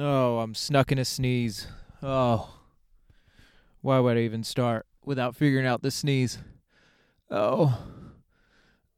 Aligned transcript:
Oh, 0.00 0.38
I'm 0.38 0.54
snuck 0.54 0.92
in 0.92 0.98
a 0.98 1.04
sneeze. 1.04 1.66
Oh. 2.00 2.60
Why 3.80 3.98
would 3.98 4.16
I 4.16 4.20
even 4.20 4.44
start 4.44 4.86
without 5.04 5.34
figuring 5.34 5.66
out 5.66 5.82
the 5.82 5.90
sneeze? 5.90 6.38
Oh. 7.32 7.82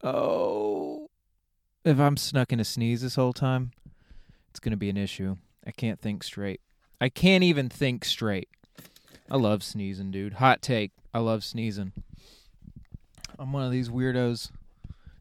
Oh. 0.05 1.09
If 1.87 1.99
I'm 1.99 2.19
snuck 2.19 2.53
in 2.53 2.61
a 2.61 2.65
sneeze 2.65 3.01
this 3.01 3.15
whole 3.15 3.33
time, 3.33 3.71
it's 4.51 4.61
going 4.61 4.73
to 4.73 4.77
be 4.77 4.91
an 4.91 4.99
issue. 4.99 5.37
I 5.67 5.71
can't 5.71 5.99
think 5.99 6.23
straight. 6.23 6.61
I 7.01 7.09
can't 7.09 7.45
even 7.45 7.71
think 7.71 8.05
straight. 8.05 8.51
I 9.31 9.39
love 9.39 9.63
sneezing, 9.63 10.11
dude. 10.11 10.35
Hot 10.35 10.61
take. 10.61 10.93
I 11.15 11.21
love 11.21 11.45
sneezing. 11.45 11.93
I'm 13.39 13.55
one 13.55 13.63
of 13.63 13.73
these 13.73 13.89
weirdos 13.89 14.51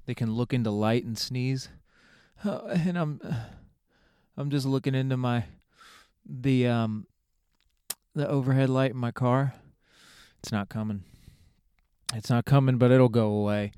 that 0.07 0.17
can 0.17 0.33
look 0.33 0.53
into 0.53 0.71
light 0.71 1.05
and 1.05 1.17
sneeze. 1.17 1.69
And 2.43 2.97
I'm 2.97 3.21
I'm 4.37 4.49
just 4.49 4.65
looking 4.65 4.95
into 4.95 5.15
my 5.15 5.45
the 6.29 6.67
um 6.67 7.07
the 8.13 8.27
overhead 8.27 8.69
light 8.69 8.91
in 8.91 8.97
my 8.97 9.11
car. 9.11 9.55
It's 10.39 10.51
not 10.51 10.69
coming. 10.69 11.03
It's 12.13 12.29
not 12.29 12.45
coming, 12.45 12.77
but 12.77 12.91
it'll 12.91 13.09
go 13.09 13.31
away. 13.31 13.71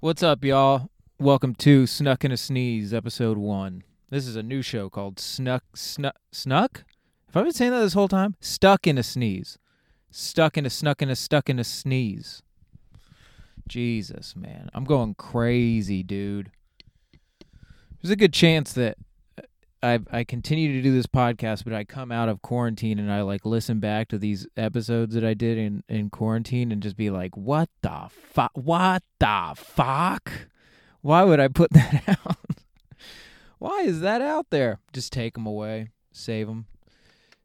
What's 0.00 0.22
up, 0.22 0.44
y'all? 0.44 0.90
Welcome 1.18 1.54
to 1.56 1.86
Snuck 1.86 2.24
in 2.24 2.32
a 2.32 2.36
Sneeze, 2.36 2.94
episode 2.94 3.38
one. 3.38 3.82
This 4.10 4.26
is 4.26 4.36
a 4.36 4.42
new 4.42 4.62
show 4.62 4.88
called 4.90 5.18
Snuck 5.18 5.64
Snuck 5.74 6.16
Snuck? 6.32 6.84
Have 7.32 7.42
I 7.42 7.44
been 7.44 7.52
saying 7.52 7.70
that 7.70 7.80
this 7.80 7.94
whole 7.94 8.08
time? 8.08 8.36
Stuck 8.40 8.86
in 8.86 8.98
a 8.98 9.02
sneeze. 9.04 9.56
Stuck 10.10 10.58
in 10.58 10.66
a 10.66 10.70
snuck 10.70 11.00
in 11.00 11.08
a 11.08 11.16
stuck 11.16 11.48
in 11.48 11.58
a 11.60 11.64
sneeze. 11.64 12.42
Jesus, 13.68 14.34
man. 14.34 14.68
I'm 14.74 14.84
going 14.84 15.14
crazy, 15.14 16.02
dude. 16.02 16.50
There's 18.02 18.10
a 18.10 18.16
good 18.16 18.32
chance 18.32 18.72
that 18.72 18.98
I 19.82 20.00
I 20.10 20.24
continue 20.24 20.72
to 20.74 20.82
do 20.82 20.92
this 20.92 21.06
podcast, 21.06 21.64
but 21.64 21.72
I 21.72 21.84
come 21.84 22.12
out 22.12 22.28
of 22.28 22.42
quarantine 22.42 22.98
and 22.98 23.10
I 23.10 23.22
like 23.22 23.46
listen 23.46 23.80
back 23.80 24.08
to 24.08 24.18
these 24.18 24.46
episodes 24.56 25.14
that 25.14 25.24
I 25.24 25.34
did 25.34 25.56
in 25.56 25.82
in 25.88 26.10
quarantine 26.10 26.70
and 26.70 26.82
just 26.82 26.96
be 26.96 27.10
like, 27.10 27.36
"What 27.36 27.70
the 27.80 28.08
fuck? 28.10 28.52
What 28.54 29.02
the 29.18 29.54
fuck? 29.56 30.30
Why 31.00 31.24
would 31.24 31.40
I 31.40 31.48
put 31.48 31.70
that 31.72 32.02
out? 32.06 32.36
Why 33.58 33.80
is 33.82 34.00
that 34.00 34.20
out 34.22 34.46
there? 34.50 34.80
Just 34.92 35.12
take 35.12 35.34
them 35.34 35.46
away, 35.46 35.88
save 36.12 36.46
them, 36.46 36.66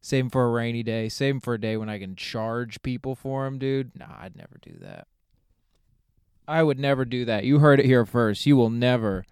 save 0.01 0.25
them 0.25 0.29
for 0.29 0.45
a 0.45 0.49
rainy 0.49 0.83
day, 0.83 1.07
save 1.09 1.35
them 1.35 1.41
for 1.41 1.53
a 1.53 1.61
day 1.61 1.77
when 1.77 1.89
I 1.89 1.99
can 1.99 2.15
charge 2.15 2.81
people 2.81 3.15
for 3.15 3.45
them, 3.45 3.59
dude. 3.59 3.97
Nah, 3.97 4.15
I'd 4.19 4.35
never 4.35 4.57
do 4.61 4.73
that. 4.81 5.07
I 6.47 6.63
would 6.63 6.79
never 6.79 7.05
do 7.05 7.25
that. 7.25 7.43
You 7.43 7.59
heard 7.59 7.79
it 7.79 7.85
here 7.85 8.05
first. 8.05 8.45
You 8.45 8.55
will 8.55 8.69
never. 8.69 9.25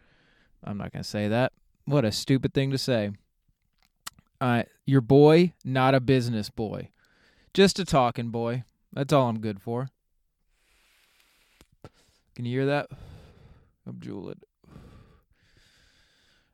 I'm 0.63 0.77
not 0.77 0.93
gonna 0.93 1.03
say 1.03 1.27
that. 1.27 1.51
What 1.85 2.05
a 2.05 2.11
stupid 2.11 2.53
thing 2.53 2.71
to 2.71 2.77
say. 2.77 3.11
Uh, 4.39 4.63
your 4.85 5.01
boy, 5.01 5.53
not 5.63 5.95
a 5.95 5.99
business 5.99 6.49
boy. 6.49 6.89
Just 7.53 7.79
a 7.79 7.85
talking 7.85 8.29
boy. 8.29 8.63
That's 8.91 9.13
all 9.13 9.29
I'm 9.29 9.39
good 9.39 9.61
for. 9.61 9.89
Can 12.35 12.45
you 12.45 12.51
hear 12.59 12.65
that? 12.65 12.89
I'm 13.87 13.99
drooling. 13.99 14.41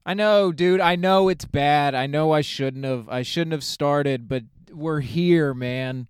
I 0.05 0.13
know, 0.13 0.51
dude. 0.51 0.81
I 0.81 0.95
know 0.95 1.29
it's 1.29 1.45
bad. 1.45 1.93
I 1.93 2.07
know 2.07 2.31
I 2.31 2.41
shouldn't 2.41 2.85
have. 2.85 3.07
I 3.09 3.21
shouldn't 3.21 3.51
have 3.51 3.63
started, 3.63 4.27
but 4.27 4.43
we're 4.71 5.01
here, 5.01 5.53
man. 5.53 6.07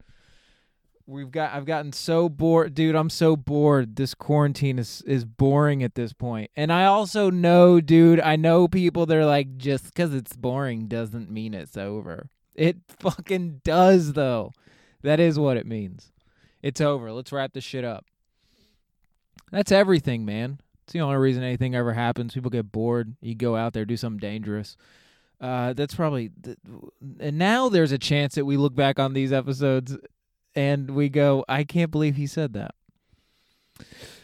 We've 1.09 1.31
got. 1.31 1.53
I've 1.53 1.65
gotten 1.65 1.91
so 1.91 2.29
bored, 2.29 2.75
dude. 2.75 2.95
I'm 2.95 3.09
so 3.09 3.35
bored. 3.35 3.95
This 3.95 4.13
quarantine 4.13 4.77
is 4.77 5.01
is 5.07 5.25
boring 5.25 5.81
at 5.81 5.95
this 5.95 6.13
point. 6.13 6.51
And 6.55 6.71
I 6.71 6.85
also 6.85 7.31
know, 7.31 7.81
dude. 7.81 8.19
I 8.19 8.35
know 8.35 8.67
people 8.67 9.07
They're 9.07 9.25
like, 9.25 9.57
just 9.57 9.85
because 9.85 10.13
it's 10.13 10.35
boring 10.35 10.87
doesn't 10.87 11.31
mean 11.31 11.55
it's 11.55 11.75
over. 11.75 12.29
It 12.53 12.77
fucking 12.99 13.61
does, 13.63 14.13
though. 14.13 14.51
That 15.01 15.19
is 15.19 15.39
what 15.39 15.57
it 15.57 15.65
means. 15.65 16.11
It's 16.61 16.79
over. 16.79 17.11
Let's 17.11 17.31
wrap 17.31 17.53
this 17.53 17.63
shit 17.63 17.83
up. 17.83 18.05
That's 19.51 19.71
everything, 19.71 20.25
man. 20.25 20.59
It's 20.83 20.93
the 20.93 21.01
only 21.01 21.17
reason 21.17 21.41
anything 21.41 21.73
ever 21.73 21.93
happens. 21.93 22.35
People 22.35 22.51
get 22.51 22.71
bored. 22.71 23.15
You 23.19 23.33
go 23.33 23.55
out 23.55 23.73
there, 23.73 23.85
do 23.85 23.97
something 23.97 24.19
dangerous. 24.19 24.77
Uh, 25.41 25.73
that's 25.73 25.95
probably. 25.95 26.29
Th- 26.43 26.57
and 27.19 27.39
now 27.39 27.67
there's 27.67 27.91
a 27.91 27.97
chance 27.97 28.35
that 28.35 28.45
we 28.45 28.57
look 28.57 28.75
back 28.75 28.99
on 28.99 29.13
these 29.13 29.33
episodes 29.33 29.97
and 30.55 30.91
we 30.91 31.09
go, 31.09 31.45
I 31.47 31.63
can't 31.63 31.91
believe 31.91 32.15
he 32.15 32.27
said 32.27 32.53
that. 32.53 32.75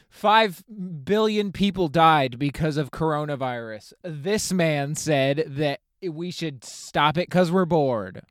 Five 0.09 0.63
billion 1.03 1.51
people 1.51 1.87
died 1.87 2.39
because 2.39 2.77
of 2.77 2.91
coronavirus. 2.91 3.93
This 4.01 4.53
man 4.53 4.95
said 4.95 5.43
that 5.47 5.81
we 6.01 6.31
should 6.31 6.63
stop 6.63 7.17
it 7.17 7.27
because 7.27 7.51
we're 7.51 7.65
bored. 7.65 8.21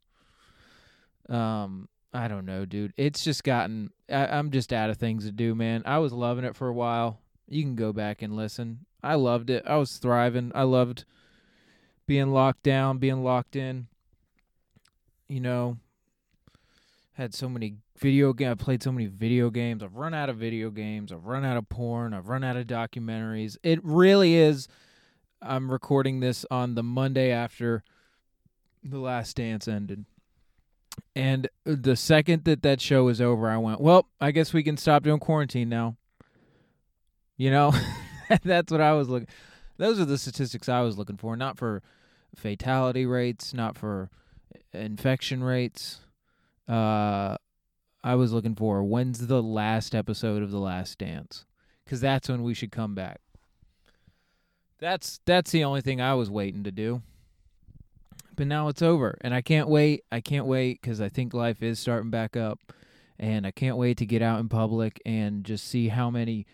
Um, 1.29 1.89
I 2.13 2.29
don't 2.29 2.47
know, 2.47 2.65
dude. 2.65 2.95
It's 2.97 3.23
just 3.23 3.45
gotten. 3.45 3.91
I, 4.09 4.27
I'm 4.27 4.51
just 4.51 4.73
out 4.73 4.91
of 4.91 4.97
things 4.97 5.27
to 5.27 5.33
do, 5.33 5.55
man. 5.55 5.83
I 5.85 5.99
was 5.99 6.13
loving 6.13 6.45
it 6.45 6.57
for 6.57 6.69
a 6.69 6.73
while. 6.73 7.21
You 7.49 7.63
can 7.63 7.75
go 7.75 7.93
back 7.93 8.23
and 8.23 8.35
listen. 8.35 8.87
I 9.03 9.17
loved 9.17 9.51
it. 9.51 9.65
I 9.67 9.77
was 9.77 9.99
thriving. 9.99 10.53
I 10.55 10.63
loved 10.63 11.05
being 12.07 12.33
locked 12.33 12.63
down, 12.63 12.99
being 12.99 13.23
locked 13.23 13.57
in. 13.57 13.89
You 15.29 15.41
know, 15.41 15.79
had 17.15 17.35
so 17.35 17.49
many 17.49 17.77
video 17.99 18.33
game. 18.33 18.51
I 18.51 18.55
played 18.55 18.83
so 18.83 18.93
many 18.93 19.07
video 19.07 19.51
games. 19.51 19.83
I've 19.83 19.97
run 19.97 20.15
out 20.15 20.29
of 20.29 20.37
video 20.37 20.71
games. 20.71 21.13
I've 21.13 21.27
run 21.27 21.45
out 21.45 21.57
of 21.57 21.69
porn. 21.69 22.15
I've 22.15 22.29
run 22.29 22.45
out 22.45 22.57
of 22.57 22.67
documentaries. 22.67 23.57
It 23.63 23.81
really 23.83 24.35
is. 24.35 24.69
I'm 25.41 25.71
recording 25.71 26.21
this 26.21 26.45
on 26.51 26.75
the 26.75 26.83
Monday 26.83 27.31
after 27.31 27.83
the 28.83 28.99
Last 28.99 29.37
Dance 29.37 29.69
ended. 29.69 30.05
And 31.17 31.49
the 31.65 31.97
second 31.97 32.45
that 32.45 32.63
that 32.63 32.81
show 32.81 33.05
was 33.05 33.21
over, 33.21 33.49
I 33.49 33.57
went, 33.57 33.81
well, 33.81 34.09
I 34.21 34.31
guess 34.31 34.53
we 34.53 34.63
can 34.63 34.77
stop 34.77 35.03
doing 35.03 35.21
quarantine 35.21 35.69
now. 35.69 35.97
You 37.37 37.51
know, 37.51 37.73
that's 38.43 38.71
what 38.71 38.81
I 38.81 38.93
was 38.93 39.09
looking. 39.09 39.29
Those 39.77 39.99
are 39.99 40.05
the 40.05 40.19
statistics 40.19 40.69
I 40.69 40.83
was 40.83 40.97
looking 40.97 41.17
for, 41.17 41.37
not 41.37 41.59
for 41.59 41.83
fatality 42.37 43.07
rates, 43.07 43.53
not 43.53 43.77
for 43.77 44.11
infection 44.73 45.43
rates. 45.43 46.01
Uh, 46.69 47.37
I 48.05 48.17
was 48.17 48.35
looking 48.35 48.55
for 48.55 48.85
when's 48.85 49.29
the 49.29 49.43
last 49.43 49.95
episode 49.95 50.43
of 50.43 50.51
The 50.51 50.59
Last 50.59 50.99
Dance, 50.99 51.47
because 51.85 52.03
that's 52.03 52.29
when 52.29 52.43
we 52.43 52.53
should 52.53 52.71
come 52.71 52.95
back. 52.95 53.23
That's 54.79 55.21
that's 55.25 55.51
the 55.53 55.65
only 55.65 55.81
thing 55.81 56.03
I 56.03 56.13
was 56.13 56.31
waiting 56.31 56.65
to 56.65 56.71
do. 56.71 57.01
But 58.37 58.47
now 58.47 58.69
it's 58.69 58.83
over, 58.83 59.17
and 59.23 59.33
I 59.33 59.41
can't 59.41 59.69
wait. 59.69 60.05
I 60.13 60.21
can't 60.21 60.45
wait 60.45 60.83
because 60.83 61.01
I 61.01 61.09
think 61.09 61.33
life 61.33 61.63
is 61.63 61.79
starting 61.79 62.11
back 62.11 62.37
up, 62.37 62.59
and 63.19 63.47
I 63.47 63.51
can't 63.51 63.79
wait 63.79 63.97
to 63.97 64.07
get 64.07 64.21
out 64.21 64.39
in 64.39 64.51
public 64.51 65.01
and 65.07 65.43
just 65.43 65.67
see 65.67 65.89
how 65.89 66.11
many 66.11 66.47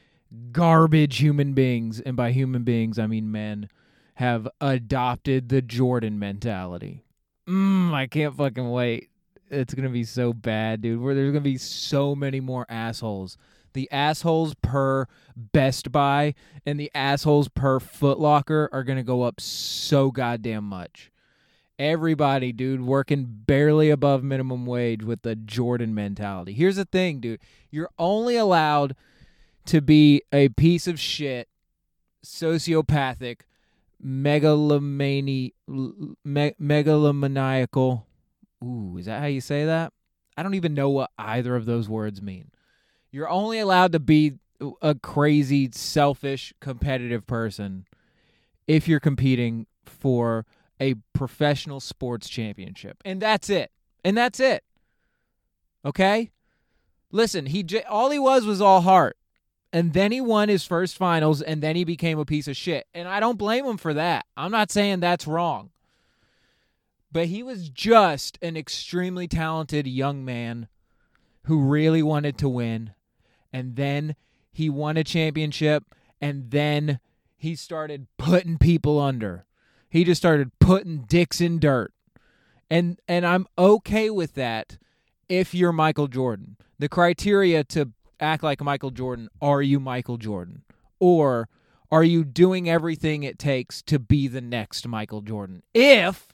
garbage 0.52 1.18
human 1.18 1.52
beings, 1.52 1.98
and 1.98 2.16
by 2.16 2.30
human 2.30 2.62
beings 2.62 2.96
I 2.96 3.08
mean 3.08 3.32
men, 3.32 3.68
have 4.14 4.46
adopted 4.60 5.48
the 5.48 5.62
Jordan 5.62 6.16
mentality. 6.16 7.02
Mm, 7.48 7.92
I 7.92 8.06
can't 8.06 8.36
fucking 8.36 8.70
wait. 8.70 9.10
It's 9.50 9.74
gonna 9.74 9.90
be 9.90 10.04
so 10.04 10.32
bad, 10.32 10.80
dude. 10.82 11.00
Where 11.00 11.14
there's 11.14 11.32
gonna 11.32 11.40
be 11.40 11.58
so 11.58 12.14
many 12.14 12.40
more 12.40 12.66
assholes. 12.68 13.36
The 13.72 13.90
assholes 13.90 14.54
per 14.62 15.06
Best 15.36 15.92
Buy 15.92 16.34
and 16.64 16.78
the 16.78 16.90
assholes 16.94 17.48
per 17.48 17.80
Foot 17.80 18.18
Locker 18.18 18.68
are 18.72 18.84
gonna 18.84 19.02
go 19.02 19.22
up 19.22 19.40
so 19.40 20.10
goddamn 20.10 20.64
much. 20.64 21.10
Everybody, 21.78 22.52
dude, 22.52 22.82
working 22.82 23.26
barely 23.46 23.90
above 23.90 24.22
minimum 24.22 24.66
wage 24.66 25.02
with 25.02 25.22
the 25.22 25.34
Jordan 25.34 25.94
mentality. 25.94 26.52
Here's 26.52 26.76
the 26.76 26.84
thing, 26.84 27.20
dude. 27.20 27.40
You're 27.70 27.90
only 27.98 28.36
allowed 28.36 28.94
to 29.66 29.80
be 29.80 30.22
a 30.32 30.50
piece 30.50 30.86
of 30.86 31.00
shit, 31.00 31.48
sociopathic, 32.24 33.40
megalomani, 34.04 35.52
me, 35.66 36.52
megalomaniacal. 36.60 38.02
Ooh, 38.62 38.96
is 38.98 39.06
that 39.06 39.20
how 39.20 39.26
you 39.26 39.40
say 39.40 39.64
that? 39.64 39.92
I 40.36 40.42
don't 40.42 40.54
even 40.54 40.74
know 40.74 40.90
what 40.90 41.10
either 41.18 41.56
of 41.56 41.66
those 41.66 41.88
words 41.88 42.22
mean. 42.22 42.50
You're 43.10 43.28
only 43.28 43.58
allowed 43.58 43.92
to 43.92 44.00
be 44.00 44.34
a 44.82 44.94
crazy, 44.94 45.70
selfish, 45.72 46.52
competitive 46.60 47.26
person 47.26 47.86
if 48.66 48.86
you're 48.86 49.00
competing 49.00 49.66
for 49.84 50.46
a 50.80 50.94
professional 51.12 51.80
sports 51.80 52.28
championship. 52.28 52.98
And 53.04 53.20
that's 53.20 53.50
it. 53.50 53.70
And 54.04 54.16
that's 54.16 54.40
it. 54.40 54.64
Okay? 55.84 56.30
Listen, 57.10 57.46
he 57.46 57.62
j- 57.62 57.82
all 57.84 58.10
he 58.10 58.18
was 58.18 58.44
was 58.44 58.60
all 58.60 58.82
heart. 58.82 59.16
And 59.72 59.92
then 59.92 60.10
he 60.10 60.20
won 60.20 60.48
his 60.48 60.64
first 60.64 60.96
finals 60.96 61.42
and 61.42 61.62
then 61.62 61.76
he 61.76 61.84
became 61.84 62.18
a 62.18 62.24
piece 62.24 62.48
of 62.48 62.56
shit. 62.56 62.86
And 62.92 63.06
I 63.08 63.20
don't 63.20 63.38
blame 63.38 63.64
him 63.64 63.76
for 63.76 63.94
that. 63.94 64.26
I'm 64.36 64.50
not 64.50 64.70
saying 64.70 65.00
that's 65.00 65.26
wrong. 65.26 65.70
But 67.12 67.26
he 67.26 67.42
was 67.42 67.68
just 67.68 68.38
an 68.40 68.56
extremely 68.56 69.26
talented 69.26 69.86
young 69.86 70.24
man 70.24 70.68
who 71.44 71.60
really 71.60 72.02
wanted 72.02 72.38
to 72.38 72.48
win. 72.48 72.92
And 73.52 73.76
then 73.76 74.14
he 74.52 74.70
won 74.70 74.96
a 74.96 75.04
championship 75.04 75.84
and 76.20 76.50
then 76.50 77.00
he 77.36 77.56
started 77.56 78.06
putting 78.18 78.58
people 78.58 79.00
under. 79.00 79.46
He 79.88 80.04
just 80.04 80.20
started 80.20 80.52
putting 80.60 80.98
dicks 80.98 81.40
in 81.40 81.58
dirt. 81.58 81.92
And 82.70 83.00
and 83.08 83.26
I'm 83.26 83.48
okay 83.58 84.10
with 84.10 84.34
that 84.34 84.78
if 85.28 85.54
you're 85.54 85.72
Michael 85.72 86.06
Jordan. 86.06 86.56
The 86.78 86.88
criteria 86.88 87.64
to 87.64 87.90
act 88.20 88.42
like 88.42 88.62
Michael 88.62 88.90
Jordan, 88.90 89.28
are 89.40 89.62
you 89.62 89.80
Michael 89.80 90.18
Jordan? 90.18 90.62
Or 91.00 91.48
are 91.90 92.04
you 92.04 92.24
doing 92.24 92.70
everything 92.70 93.22
it 93.22 93.38
takes 93.38 93.82
to 93.82 93.98
be 93.98 94.28
the 94.28 94.40
next 94.40 94.86
Michael 94.86 95.22
Jordan? 95.22 95.62
If 95.74 96.28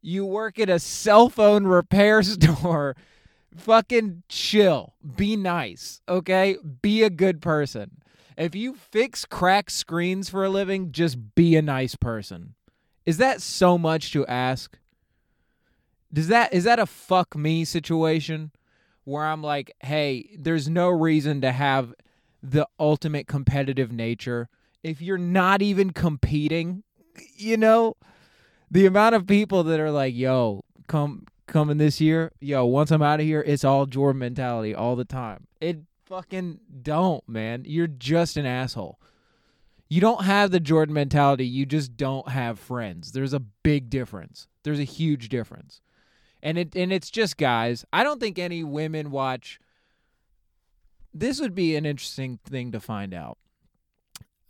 you 0.00 0.24
work 0.24 0.58
at 0.58 0.70
a 0.70 0.78
cell 0.78 1.28
phone 1.28 1.66
repair 1.66 2.22
store, 2.24 2.96
fucking 3.56 4.22
chill. 4.28 4.94
Be 5.16 5.36
nice, 5.36 6.00
okay? 6.08 6.56
Be 6.82 7.02
a 7.02 7.10
good 7.10 7.40
person. 7.40 8.02
If 8.36 8.54
you 8.54 8.74
fix 8.74 9.24
cracked 9.24 9.72
screens 9.72 10.28
for 10.30 10.44
a 10.44 10.50
living, 10.50 10.92
just 10.92 11.34
be 11.34 11.56
a 11.56 11.62
nice 11.62 11.96
person. 11.96 12.54
Is 13.04 13.18
that 13.18 13.42
so 13.42 13.76
much 13.76 14.12
to 14.12 14.26
ask? 14.26 14.78
Does 16.12 16.28
that 16.28 16.54
is 16.54 16.64
that 16.64 16.78
a 16.78 16.86
fuck 16.86 17.36
me 17.36 17.64
situation 17.64 18.52
where 19.04 19.26
I'm 19.26 19.42
like, 19.42 19.72
"Hey, 19.80 20.36
there's 20.38 20.68
no 20.68 20.88
reason 20.88 21.40
to 21.40 21.52
have 21.52 21.94
the 22.42 22.66
ultimate 22.78 23.26
competitive 23.26 23.90
nature 23.90 24.48
if 24.82 25.02
you're 25.02 25.18
not 25.18 25.62
even 25.62 25.90
competing, 25.90 26.82
you 27.36 27.56
know? 27.56 27.96
The 28.70 28.86
amount 28.86 29.14
of 29.14 29.26
people 29.26 29.64
that 29.64 29.80
are 29.80 29.90
like, 29.90 30.14
"Yo, 30.14 30.64
come 30.86 31.26
coming 31.46 31.78
this 31.78 32.00
year, 32.00 32.32
yo, 32.40 32.66
once 32.66 32.90
I'm 32.90 33.02
out 33.02 33.20
of 33.20 33.26
here, 33.26 33.42
it's 33.46 33.64
all 33.64 33.86
Jordan 33.86 34.20
mentality 34.20 34.74
all 34.74 34.96
the 34.96 35.04
time." 35.04 35.46
It 35.60 35.78
fucking 36.04 36.60
don't, 36.82 37.26
man. 37.28 37.64
You're 37.66 37.86
just 37.86 38.36
an 38.36 38.46
asshole. 38.46 38.98
You 39.88 40.00
don't 40.00 40.24
have 40.24 40.50
the 40.50 40.60
Jordan 40.60 40.94
mentality. 40.94 41.46
You 41.46 41.64
just 41.64 41.96
don't 41.96 42.28
have 42.28 42.58
friends. 42.58 43.12
There's 43.12 43.32
a 43.32 43.40
big 43.40 43.88
difference. 43.88 44.46
There's 44.62 44.78
a 44.78 44.84
huge 44.84 45.28
difference. 45.30 45.80
And 46.42 46.58
it 46.58 46.76
and 46.76 46.92
it's 46.92 47.10
just 47.10 47.36
guys. 47.36 47.84
I 47.92 48.04
don't 48.04 48.20
think 48.20 48.38
any 48.38 48.62
women 48.62 49.10
watch 49.10 49.58
this 51.14 51.40
would 51.40 51.54
be 51.54 51.74
an 51.74 51.86
interesting 51.86 52.38
thing 52.44 52.72
to 52.72 52.80
find 52.80 53.14
out. 53.14 53.38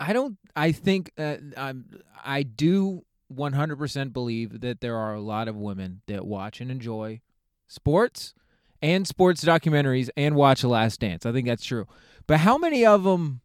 I 0.00 0.12
don't 0.12 0.36
I 0.54 0.72
think 0.72 1.12
uh, 1.16 1.36
I'm 1.56 2.02
I 2.24 2.42
do 2.42 3.04
100% 3.32 4.12
believe 4.12 4.60
that 4.60 4.80
there 4.80 4.96
are 4.96 5.14
a 5.14 5.20
lot 5.20 5.48
of 5.48 5.56
women 5.56 6.00
that 6.06 6.26
watch 6.26 6.60
and 6.60 6.70
enjoy 6.70 7.20
sports 7.66 8.34
and 8.80 9.06
sports 9.06 9.44
documentaries 9.44 10.08
and 10.16 10.34
watch 10.34 10.62
The 10.62 10.68
Last 10.68 11.00
Dance. 11.00 11.26
I 11.26 11.32
think 11.32 11.46
that's 11.46 11.64
true. 11.64 11.86
But 12.26 12.40
how 12.40 12.58
many 12.58 12.86
of 12.86 13.04
them 13.04 13.40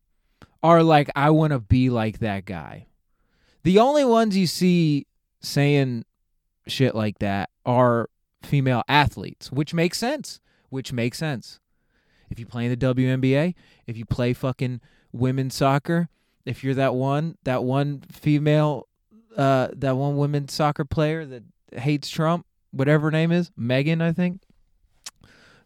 are 0.61 0.83
like, 0.83 1.09
I 1.15 1.29
want 1.29 1.51
to 1.51 1.59
be 1.59 1.89
like 1.89 2.19
that 2.19 2.45
guy? 2.45 2.87
The 3.63 3.79
only 3.79 4.05
ones 4.05 4.37
you 4.37 4.47
see 4.47 5.07
saying 5.41 6.05
shit 6.67 6.95
like 6.95 7.19
that 7.19 7.49
are 7.65 8.09
female 8.41 8.83
athletes, 8.87 9.51
which 9.51 9.73
makes 9.73 9.97
sense. 9.97 10.39
Which 10.69 10.91
makes 10.91 11.17
sense. 11.17 11.59
If 12.29 12.39
you 12.39 12.45
play 12.45 12.65
in 12.65 12.71
the 12.71 12.77
WNBA, 12.77 13.53
if 13.85 13.97
you 13.97 14.05
play 14.05 14.33
fucking 14.33 14.81
women's 15.11 15.55
soccer, 15.55 16.09
if 16.45 16.63
you're 16.63 16.73
that 16.73 16.95
one, 16.95 17.37
that 17.43 17.63
one 17.63 18.01
female, 18.11 18.87
uh, 19.37 19.69
that 19.75 19.95
one 19.97 20.17
women's 20.17 20.53
soccer 20.53 20.85
player 20.85 21.25
that 21.25 21.43
hates 21.73 22.09
Trump, 22.09 22.45
whatever 22.71 23.07
her 23.07 23.11
name 23.11 23.31
is, 23.31 23.51
Megan, 23.57 24.01
I 24.01 24.11
think 24.11 24.41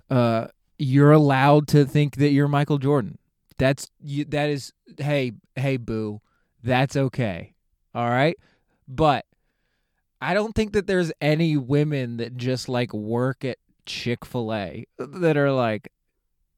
uh, 0.10 0.48
you're 0.78 1.12
allowed 1.12 1.68
to 1.70 1.86
think 1.86 2.16
that 2.18 2.30
you're 2.30 2.48
Michael 2.48 2.78
Jordan. 2.78 3.18
That's 3.58 3.90
you. 4.00 4.26
That 4.26 4.50
is, 4.50 4.72
hey, 4.98 5.34
hey, 5.56 5.78
boo, 5.78 6.22
that's 6.64 6.96
okay. 6.96 7.54
All 7.96 8.10
right, 8.10 8.38
but 8.88 9.26
I 10.22 10.34
don't 10.34 10.54
think 10.54 10.74
that 10.74 10.88
there's 10.88 11.12
any 11.20 11.58
women 11.58 12.18
that 12.18 12.38
just 12.38 12.70
like 12.70 12.94
work 12.94 13.44
at 13.44 13.58
Chick 13.86 14.26
Fil 14.26 14.54
A 14.54 14.86
that 14.98 15.38
are 15.38 15.52
like, 15.52 15.92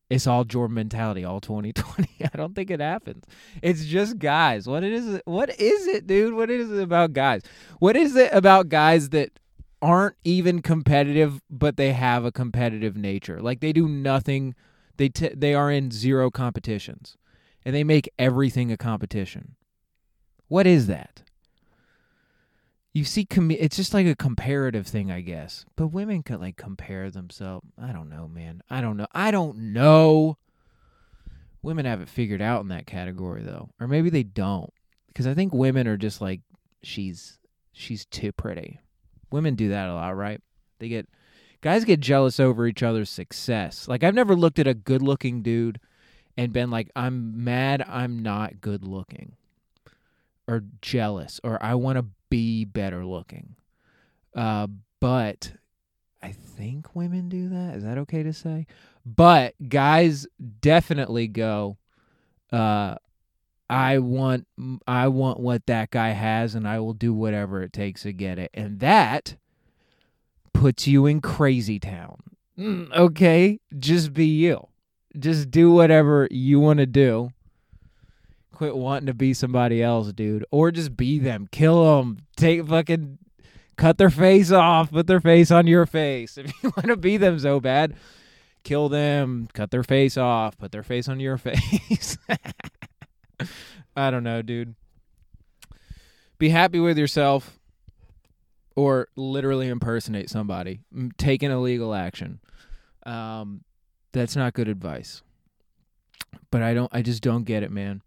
it's 0.10 0.28
all 0.28 0.44
Jordan 0.44 0.76
mentality, 0.76 1.24
all 1.24 1.40
2020. 1.40 2.10
I 2.34 2.38
don't 2.38 2.56
think 2.56 2.72
it 2.72 2.80
happens. 2.80 3.26
It's 3.62 3.86
just 3.86 4.18
guys. 4.18 4.68
What 4.68 4.84
it 4.84 4.94
is? 4.94 5.22
What 5.26 5.50
is 5.60 5.88
it, 5.88 6.08
dude? 6.08 6.34
What 6.34 6.50
is 6.50 6.72
it 6.72 6.82
about 6.82 7.14
guys? 7.14 7.44
What 7.80 7.96
is 7.96 8.16
it 8.16 8.32
about 8.34 8.70
guys 8.70 9.10
that 9.10 9.40
aren't 9.82 10.16
even 10.24 10.62
competitive, 10.62 11.42
but 11.50 11.78
they 11.78 11.94
have 11.94 12.26
a 12.26 12.32
competitive 12.32 12.98
nature. 12.98 13.42
Like 13.42 13.60
they 13.60 13.74
do 13.74 13.88
nothing. 13.88 14.56
They 14.98 15.10
t- 15.10 15.34
they 15.36 15.54
are 15.54 15.72
in 15.72 15.92
zero 15.92 16.30
competitions, 16.30 17.18
and 17.64 17.74
they 17.76 17.84
make 17.84 18.10
everything 18.20 18.72
a 18.72 18.78
competition. 18.78 19.56
What 20.48 20.68
is 20.68 20.88
that? 20.88 21.24
You 22.94 23.04
see, 23.04 23.26
com- 23.26 23.52
it's 23.52 23.76
just 23.76 23.94
like 23.94 24.08
a 24.08 24.16
comparative 24.16 24.88
thing, 24.88 25.12
I 25.12 25.22
guess. 25.22 25.66
But 25.76 25.88
women 25.88 26.24
could 26.24 26.40
like 26.42 26.58
compare 26.58 27.12
themselves. 27.12 27.68
I 27.82 27.92
don't 27.92 28.10
know, 28.10 28.28
man. 28.28 28.62
I 28.70 28.82
don't 28.82 28.98
know. 28.98 29.08
I 29.14 29.32
don't 29.32 29.74
know. 29.74 30.38
Women 31.62 31.86
have 31.86 32.02
it 32.02 32.10
figured 32.10 32.42
out 32.42 32.62
in 32.62 32.70
that 32.70 32.88
category, 32.88 33.44
though, 33.44 33.70
or 33.80 33.88
maybe 33.88 34.10
they 34.10 34.24
don't, 34.24 34.72
because 35.08 35.28
I 35.28 35.34
think 35.34 35.54
women 35.54 35.88
are 35.88 35.98
just 35.98 36.22
like, 36.22 36.42
she's 36.82 37.38
she's 37.74 38.06
too 38.06 38.32
pretty 38.32 38.80
Women 39.32 39.56
do 39.56 39.70
that 39.70 39.90
a 39.90 39.94
lot, 39.94 40.16
right? 40.16 40.42
They 40.80 40.90
get 40.90 41.08
guys 41.62 41.86
get 41.86 42.00
jealous 42.00 42.40
over 42.40 42.66
each 42.66 42.84
other's 42.84 43.10
success. 43.10 43.88
Like 43.88 44.04
I've 44.04 44.16
never 44.16 44.36
looked 44.36 44.60
at 44.60 44.68
a 44.68 44.74
good-looking 44.74 45.42
dude 45.42 45.80
and 46.38 46.54
been 46.54 46.72
like 46.72 46.90
I'm 46.96 47.44
mad 47.44 47.84
I'm 47.88 48.20
not 48.20 48.62
good 48.62 48.84
looking 48.84 49.34
or 50.50 50.64
jealous 50.82 51.40
or 51.44 51.62
I 51.64 51.76
want 51.76 51.98
to 51.98 52.06
be 52.30 52.66
better 52.66 53.06
looking. 53.06 53.56
Uh, 54.36 54.68
but 55.00 55.54
I 56.22 56.32
think 56.32 56.96
women 56.96 57.30
do 57.30 57.50
that. 57.50 57.76
Is 57.76 57.84
that 57.84 57.98
okay 58.00 58.24
to 58.24 58.34
say? 58.34 58.68
But 59.06 59.54
guys 59.70 60.28
definitely 60.62 61.28
go 61.28 61.78
uh 62.52 62.96
I 63.70 64.00
want 64.00 64.48
I 64.88 65.08
want 65.10 65.40
what 65.40 65.68
that 65.68 65.92
guy 65.92 66.10
has 66.10 66.56
and 66.56 66.68
I 66.68 66.80
will 66.80 66.94
do 66.94 67.14
whatever 67.14 67.62
it 67.62 67.72
takes 67.72 68.02
to 68.04 68.14
get 68.14 68.40
it. 68.40 68.50
And 68.54 68.80
that 68.80 69.36
puts 70.54 70.88
you 70.88 71.06
in 71.06 71.22
crazy 71.22 71.80
town. 71.80 72.18
Mm, 72.58 72.92
okay, 72.94 73.60
just 73.78 74.14
be 74.14 74.26
you. 74.26 74.68
Just 75.18 75.52
do 75.52 75.72
whatever 75.72 76.28
you 76.32 76.60
want 76.60 76.80
to 76.80 76.86
do. 76.86 77.30
Quit 78.60 78.76
wanting 78.76 79.06
to 79.06 79.14
be 79.14 79.34
somebody 79.34 79.82
else, 79.82 80.12
dude, 80.12 80.44
or 80.52 80.70
just 80.70 80.98
be 80.98 81.18
them. 81.18 81.48
Kill 81.50 82.02
them. 82.02 82.18
Take 82.36 82.68
fucking 82.68 83.18
cut 83.78 83.98
their 83.98 84.10
face 84.10 84.52
off. 84.52 84.92
Put 84.92 85.08
their 85.08 85.22
face 85.22 85.50
on 85.50 85.66
your 85.66 85.86
face. 85.86 86.38
If 86.38 86.52
you 86.62 86.74
want 86.76 86.88
to 86.88 86.98
be 86.98 87.16
them 87.16 87.40
so 87.40 87.62
bad, 87.62 87.96
kill 88.66 88.90
them. 88.90 89.48
Cut 89.54 89.72
their 89.72 89.84
face 89.84 90.18
off. 90.18 90.58
Put 90.58 90.74
their 90.74 90.84
face 90.84 91.08
on 91.08 91.22
your 91.22 91.38
face. 91.38 92.18
I 93.96 94.12
don't 94.12 94.26
know, 94.26 94.42
dude. 94.42 94.76
Be 96.38 96.50
happy 96.50 96.82
with 96.82 96.98
yourself 96.98 97.58
or 98.76 99.08
literally 99.16 99.70
impersonate 99.70 100.30
somebody. 100.30 100.82
Take 101.18 101.44
an 101.44 101.52
illegal 101.52 101.96
action. 101.96 102.42
Um, 103.06 103.64
that's 104.12 104.36
not 104.36 104.52
good 104.54 104.68
advice. 104.68 105.22
But 106.52 106.62
I 106.62 106.74
don't 106.74 106.94
I 106.94 107.02
just 107.02 107.24
don't 107.24 107.46
get 107.46 107.64
it, 107.64 107.72
man. 107.72 108.02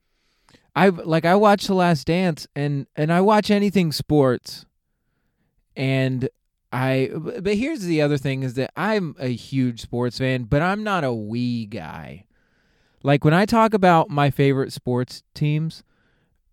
I 0.74 0.88
like 0.88 1.24
I 1.24 1.34
watch 1.34 1.66
The 1.66 1.74
Last 1.74 2.06
Dance 2.06 2.46
and 2.56 2.86
and 2.96 3.12
I 3.12 3.20
watch 3.20 3.50
anything 3.50 3.92
sports 3.92 4.64
and 5.76 6.28
I 6.72 7.10
but 7.14 7.54
here's 7.54 7.82
the 7.82 8.00
other 8.00 8.16
thing 8.16 8.42
is 8.42 8.54
that 8.54 8.72
I'm 8.76 9.14
a 9.18 9.28
huge 9.28 9.82
sports 9.82 10.18
fan, 10.18 10.44
but 10.44 10.62
I'm 10.62 10.82
not 10.82 11.04
a 11.04 11.12
we 11.12 11.66
guy. 11.66 12.24
Like 13.02 13.24
when 13.24 13.34
I 13.34 13.44
talk 13.44 13.74
about 13.74 14.08
my 14.08 14.30
favorite 14.30 14.72
sports 14.72 15.22
teams 15.34 15.82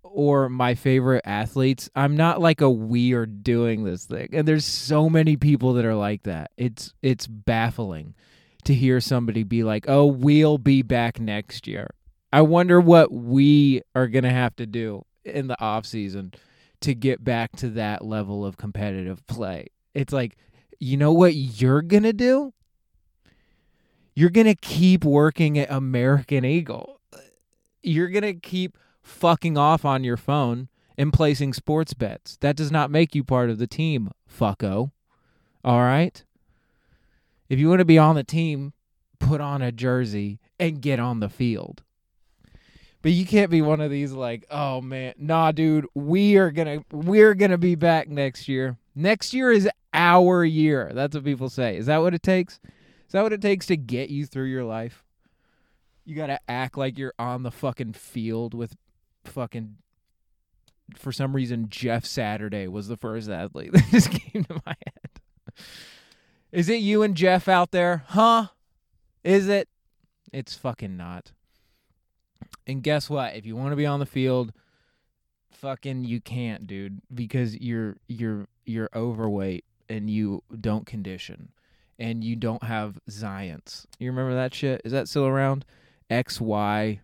or 0.01 0.49
my 0.49 0.75
favorite 0.75 1.21
athletes, 1.25 1.89
I'm 1.95 2.17
not 2.17 2.41
like 2.41 2.59
a 2.59 2.69
we 2.69 3.13
are 3.13 3.25
doing 3.25 3.83
this 3.83 4.05
thing. 4.05 4.29
And 4.33 4.47
there's 4.47 4.65
so 4.65 5.09
many 5.09 5.38
people 5.38 5.73
that 5.73 5.85
are 5.85 5.95
like 5.95 6.23
that. 6.23 6.51
It's 6.57 6.93
it's 7.01 7.27
baffling 7.27 8.15
to 8.65 8.73
hear 8.73 8.99
somebody 8.99 9.43
be 9.43 9.63
like, 9.63 9.85
"Oh, 9.88 10.05
we'll 10.05 10.57
be 10.57 10.81
back 10.81 11.19
next 11.21 11.67
year." 11.67 11.91
I 12.31 12.41
wonder 12.41 12.79
what 12.79 13.12
we 13.12 13.81
are 13.95 14.07
going 14.07 14.24
to 14.24 14.29
have 14.29 14.55
to 14.57 14.65
do 14.65 15.05
in 15.25 15.48
the 15.48 15.59
off 15.62 15.86
season 15.86 16.33
to 16.81 16.93
get 16.93 17.24
back 17.24 17.55
to 17.57 17.69
that 17.69 18.05
level 18.05 18.45
of 18.45 18.57
competitive 18.57 19.25
play. 19.27 19.67
It's 19.93 20.13
like, 20.13 20.38
you 20.79 20.95
know 20.95 21.12
what 21.12 21.33
you're 21.36 21.81
going 21.81 22.03
to 22.03 22.13
do? 22.13 22.53
you're 24.19 24.29
going 24.29 24.48
to 24.48 24.55
keep 24.55 25.05
working 25.05 25.57
at 25.57 25.71
American 25.71 26.43
Eagle. 26.43 27.00
You're 27.81 28.09
going 28.09 28.24
to 28.24 28.33
keep 28.33 28.77
fucking 29.01 29.57
off 29.57 29.86
on 29.86 30.03
your 30.03 30.17
phone 30.17 30.67
and 30.98 31.13
placing 31.13 31.53
sports 31.53 31.93
bets. 31.93 32.36
That 32.41 32.57
does 32.57 32.69
not 32.69 32.91
make 32.91 33.15
you 33.15 33.24
part 33.24 33.50
of 33.50 33.59
the 33.59 33.65
team, 33.65 34.12
fucko. 34.29 34.91
All 35.63 35.79
right? 35.79 36.21
If 37.48 37.59
you 37.59 37.69
want 37.69 37.79
to 37.79 37.86
be 37.86 37.98
on 37.98 38.15
the 38.15 38.25
team, 38.25 38.74
put 39.19 39.39
on 39.39 39.62
a 39.62 39.71
jersey 39.71 40.41
and 40.59 40.81
get 40.81 41.00
on 41.00 41.21
the 41.21 41.29
field. 41.29 41.83
But 43.01 43.12
you 43.12 43.25
can't 43.25 43.50
be 43.50 43.62
one 43.62 43.79
of 43.79 43.89
these 43.89 44.12
like, 44.12 44.46
oh 44.51 44.82
man, 44.82 45.13
nah, 45.18 45.51
dude, 45.51 45.88
we 45.94 46.36
are 46.38 46.51
gonna 46.51 46.84
we're 46.91 47.34
gonna 47.34 47.58
be 47.58 47.75
back 47.75 48.10
next 48.10 48.48
year. 48.48 48.77
Next 48.94 49.34
year 49.34 49.51
is 49.51 49.70
our 49.94 50.44
year. 50.44 50.91
That's 50.94 51.15
what 51.15 51.24
people 51.24 51.50
say. 51.50 51.77
Is 51.77 51.86
that 51.86 52.01
what 52.01 52.13
it 52.13 52.24
takes? 52.24 52.60
Is 53.08 53.13
that 53.13 53.24
what 53.24 53.34
it 53.34 53.41
takes 53.41 53.68
to 53.68 53.77
get 53.77 54.10
you 54.10 54.25
through 54.25 54.46
your 54.46 54.65
life? 54.65 55.03
You 56.03 56.15
gotta 56.15 56.39
act 56.50 56.77
like 56.77 56.98
you're 56.98 57.13
on 57.18 57.44
the 57.44 57.51
fucking 57.51 57.94
field 57.94 58.53
with 58.53 58.75
fucking 59.24 59.77
for 60.96 61.12
some 61.12 61.36
reason 61.36 61.68
Jeff 61.70 62.06
Saturday 62.06 62.68
was 62.68 62.88
the 62.88 62.98
first 62.98 63.29
athlete 63.29 63.72
that 63.74 63.86
just 63.91 64.12
came 64.12 64.44
to 64.44 64.62
my 64.65 64.75
head. 64.86 65.56
Is 66.51 66.68
it 66.68 66.82
you 66.82 67.03
and 67.03 67.15
Jeff 67.15 67.48
out 67.48 67.72
there? 67.72 68.03
Huh? 68.08 68.48
Is 69.24 69.48
it? 69.48 69.70
It's 70.34 70.56
fucking 70.56 70.98
not. 70.98 71.32
And 72.69 72.83
guess 72.83 73.09
what? 73.09 73.35
If 73.35 73.47
you 73.47 73.55
want 73.55 73.71
to 73.71 73.75
be 73.75 73.88
on 73.88 73.99
the 73.99 74.05
field, 74.05 74.53
fucking 75.49 76.03
you 76.03 76.21
can't, 76.21 76.67
dude, 76.67 77.01
because 77.11 77.57
you're 77.57 77.97
you're 78.07 78.47
you're 78.63 78.91
overweight 78.95 79.65
and 79.89 80.07
you 80.07 80.43
don't 80.61 80.85
condition 80.85 81.49
and 81.97 82.23
you 82.23 82.35
don't 82.35 82.61
have 82.61 82.99
science. 83.09 83.88
You 83.97 84.11
remember 84.11 84.35
that 84.35 84.53
shit? 84.53 84.83
Is 84.85 84.91
that 84.91 85.09
still 85.09 85.25
around? 85.25 85.65
X 86.11 86.39
Y 86.39 86.99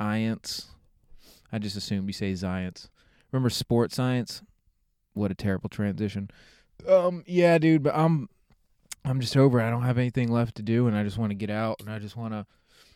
Iance. 0.00 0.66
I 1.52 1.60
just 1.60 1.76
assumed 1.76 2.08
you 2.08 2.12
say 2.12 2.34
science. 2.34 2.90
Remember 3.30 3.50
sports 3.50 3.94
science? 3.94 4.42
What 5.12 5.30
a 5.30 5.34
terrible 5.36 5.68
transition. 5.68 6.28
Um, 6.88 7.22
yeah, 7.24 7.58
dude, 7.58 7.84
but 7.84 7.94
I'm 7.94 8.28
I'm 9.04 9.20
just 9.20 9.36
over. 9.36 9.60
I 9.60 9.70
don't 9.70 9.82
have 9.82 9.98
anything 9.98 10.32
left 10.32 10.56
to 10.56 10.62
do 10.62 10.88
and 10.88 10.96
I 10.96 11.04
just 11.04 11.18
want 11.18 11.30
to 11.30 11.36
get 11.36 11.50
out 11.50 11.76
and 11.78 11.88
I 11.88 12.00
just 12.00 12.16
want 12.16 12.34
to 12.34 12.46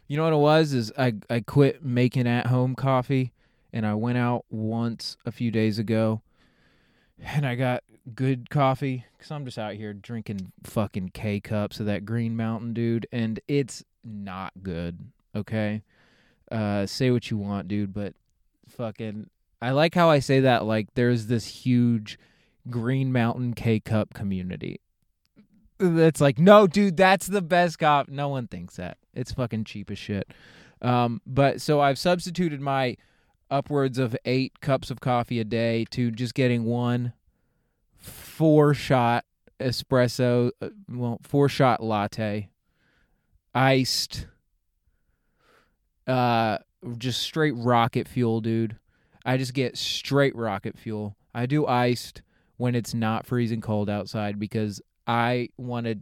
you 0.08 0.16
know 0.16 0.24
what 0.24 0.32
it 0.32 0.36
was 0.36 0.72
is 0.72 0.90
I 0.98 1.14
I 1.30 1.40
quit 1.40 1.84
making 1.84 2.26
at 2.26 2.46
home 2.46 2.74
coffee 2.74 3.32
and 3.72 3.86
I 3.86 3.94
went 3.94 4.18
out 4.18 4.46
once 4.50 5.16
a 5.24 5.30
few 5.30 5.50
days 5.50 5.78
ago 5.78 6.22
and 7.22 7.46
I 7.46 7.54
got 7.54 7.84
good 8.14 8.48
coffee 8.48 9.04
cuz 9.18 9.30
I'm 9.30 9.44
just 9.44 9.58
out 9.58 9.74
here 9.74 9.92
drinking 9.92 10.52
fucking 10.64 11.10
K 11.10 11.40
cups 11.40 11.78
of 11.78 11.86
that 11.86 12.06
Green 12.06 12.36
Mountain 12.36 12.72
dude 12.72 13.06
and 13.12 13.38
it's 13.46 13.84
not 14.02 14.52
good, 14.62 15.10
okay? 15.36 15.82
Uh 16.50 16.86
say 16.86 17.10
what 17.10 17.30
you 17.30 17.36
want, 17.36 17.68
dude, 17.68 17.92
but 17.92 18.14
fucking 18.66 19.28
I 19.60 19.72
like 19.72 19.94
how 19.94 20.08
I 20.08 20.20
say 20.20 20.40
that 20.40 20.64
like 20.64 20.94
there's 20.94 21.26
this 21.26 21.46
huge 21.46 22.18
Green 22.70 23.12
Mountain 23.12 23.52
K 23.54 23.78
cup 23.78 24.14
community. 24.14 24.80
That's 25.78 26.20
like, 26.20 26.38
no, 26.38 26.66
dude, 26.66 26.96
that's 26.96 27.26
the 27.26 27.42
best 27.42 27.78
cop. 27.78 28.08
No 28.08 28.28
one 28.28 28.46
thinks 28.48 28.76
that. 28.76 28.98
It's 29.14 29.32
fucking 29.32 29.64
cheap 29.64 29.90
as 29.90 29.98
shit. 29.98 30.32
Um, 30.82 31.20
but 31.26 31.60
so 31.60 31.80
I've 31.80 31.98
substituted 31.98 32.60
my 32.60 32.96
upwards 33.50 33.98
of 33.98 34.16
eight 34.24 34.60
cups 34.60 34.90
of 34.90 35.00
coffee 35.00 35.40
a 35.40 35.44
day 35.44 35.84
to 35.90 36.10
just 36.10 36.34
getting 36.34 36.64
one 36.64 37.12
four 37.96 38.74
shot 38.74 39.24
espresso, 39.60 40.50
uh, 40.62 40.68
well, 40.88 41.18
four 41.22 41.48
shot 41.48 41.82
latte, 41.82 42.48
iced, 43.54 44.26
uh, 46.06 46.58
just 46.96 47.20
straight 47.20 47.54
rocket 47.56 48.06
fuel, 48.06 48.40
dude. 48.40 48.76
I 49.24 49.36
just 49.36 49.54
get 49.54 49.76
straight 49.76 50.34
rocket 50.36 50.78
fuel. 50.78 51.16
I 51.34 51.46
do 51.46 51.66
iced 51.66 52.22
when 52.56 52.74
it's 52.74 52.94
not 52.94 53.26
freezing 53.26 53.60
cold 53.60 53.90
outside 53.90 54.38
because 54.38 54.80
I 55.08 55.48
want 55.56 55.86
to 55.86 55.98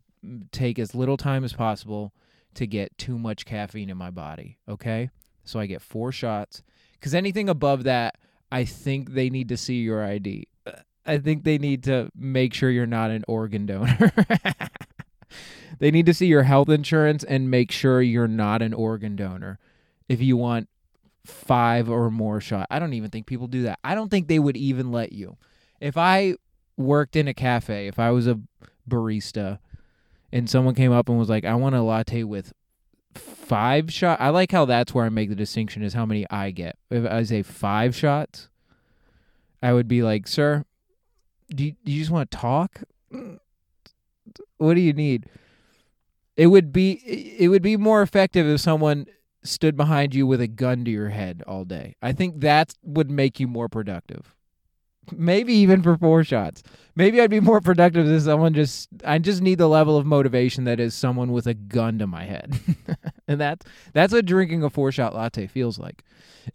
take 0.50 0.78
as 0.78 0.94
little 0.94 1.16
time 1.16 1.44
as 1.44 1.52
possible 1.52 2.12
to 2.54 2.66
get 2.66 2.98
too 2.98 3.18
much 3.18 3.46
caffeine 3.46 3.88
in 3.88 3.96
my 3.96 4.10
body. 4.10 4.58
Okay. 4.68 5.10
So 5.44 5.60
I 5.60 5.66
get 5.66 5.80
four 5.80 6.10
shots 6.10 6.62
because 6.94 7.14
anything 7.14 7.48
above 7.48 7.84
that, 7.84 8.16
I 8.50 8.64
think 8.64 9.12
they 9.12 9.30
need 9.30 9.48
to 9.50 9.56
see 9.56 9.76
your 9.76 10.04
ID. 10.04 10.48
Uh, 10.66 10.72
I 11.04 11.18
think 11.18 11.44
they 11.44 11.58
need 11.58 11.84
to 11.84 12.10
make 12.16 12.52
sure 12.52 12.70
you're 12.70 12.86
not 12.86 13.10
an 13.10 13.24
organ 13.28 13.66
donor. 13.66 14.12
they 15.78 15.92
need 15.92 16.06
to 16.06 16.14
see 16.14 16.26
your 16.26 16.42
health 16.42 16.68
insurance 16.68 17.22
and 17.22 17.50
make 17.50 17.70
sure 17.70 18.02
you're 18.02 18.26
not 18.26 18.60
an 18.62 18.74
organ 18.74 19.14
donor 19.14 19.60
if 20.08 20.20
you 20.20 20.36
want 20.36 20.68
five 21.24 21.88
or 21.88 22.10
more 22.10 22.40
shots. 22.40 22.66
I 22.70 22.78
don't 22.78 22.94
even 22.94 23.10
think 23.10 23.26
people 23.26 23.46
do 23.46 23.64
that. 23.64 23.78
I 23.84 23.94
don't 23.94 24.08
think 24.08 24.26
they 24.26 24.38
would 24.38 24.56
even 24.56 24.90
let 24.90 25.12
you. 25.12 25.36
If 25.80 25.96
I 25.96 26.36
worked 26.76 27.16
in 27.16 27.28
a 27.28 27.34
cafe, 27.34 27.86
if 27.86 27.98
I 27.98 28.10
was 28.10 28.26
a 28.26 28.40
barista 28.88 29.58
and 30.32 30.50
someone 30.50 30.74
came 30.74 30.92
up 30.92 31.08
and 31.08 31.18
was 31.18 31.28
like, 31.28 31.44
I 31.44 31.54
want 31.54 31.74
a 31.74 31.82
latte 31.82 32.24
with 32.24 32.52
five 33.14 33.92
shot. 33.92 34.20
I 34.20 34.30
like 34.30 34.52
how 34.52 34.64
that's 34.64 34.92
where 34.92 35.04
I 35.04 35.08
make 35.08 35.28
the 35.28 35.34
distinction 35.34 35.82
is 35.82 35.94
how 35.94 36.06
many 36.06 36.26
I 36.30 36.50
get. 36.50 36.76
If 36.90 37.10
I 37.10 37.22
say 37.22 37.42
five 37.42 37.96
shots, 37.96 38.48
I 39.62 39.72
would 39.72 39.88
be 39.88 40.02
like, 40.02 40.28
sir, 40.28 40.64
do 41.54 41.64
you, 41.64 41.76
do 41.84 41.92
you 41.92 42.00
just 42.00 42.10
want 42.10 42.30
to 42.30 42.36
talk? 42.36 42.82
What 44.58 44.74
do 44.74 44.80
you 44.80 44.92
need? 44.92 45.26
It 46.36 46.48
would 46.48 46.72
be 46.72 46.92
it 47.38 47.48
would 47.48 47.62
be 47.62 47.76
more 47.78 48.02
effective 48.02 48.46
if 48.46 48.60
someone 48.60 49.06
stood 49.42 49.76
behind 49.76 50.14
you 50.14 50.26
with 50.26 50.40
a 50.40 50.46
gun 50.46 50.84
to 50.84 50.90
your 50.90 51.08
head 51.08 51.42
all 51.46 51.64
day. 51.64 51.94
I 52.02 52.12
think 52.12 52.40
that 52.40 52.74
would 52.82 53.10
make 53.10 53.40
you 53.40 53.46
more 53.46 53.68
productive 53.68 54.35
maybe 55.12 55.52
even 55.54 55.82
for 55.82 55.96
four 55.96 56.24
shots. 56.24 56.62
Maybe 56.94 57.20
I'd 57.20 57.30
be 57.30 57.40
more 57.40 57.60
productive 57.60 58.06
than 58.06 58.20
someone 58.20 58.54
just 58.54 58.88
I 59.04 59.18
just 59.18 59.42
need 59.42 59.58
the 59.58 59.68
level 59.68 59.96
of 59.96 60.06
motivation 60.06 60.64
that 60.64 60.80
is 60.80 60.94
someone 60.94 61.32
with 61.32 61.46
a 61.46 61.54
gun 61.54 61.98
to 61.98 62.06
my 62.06 62.24
head. 62.24 62.58
and 63.28 63.40
that's 63.40 63.66
that's 63.92 64.12
what 64.12 64.24
drinking 64.24 64.62
a 64.62 64.70
four 64.70 64.92
shot 64.92 65.14
latte 65.14 65.46
feels 65.46 65.78
like. 65.78 66.02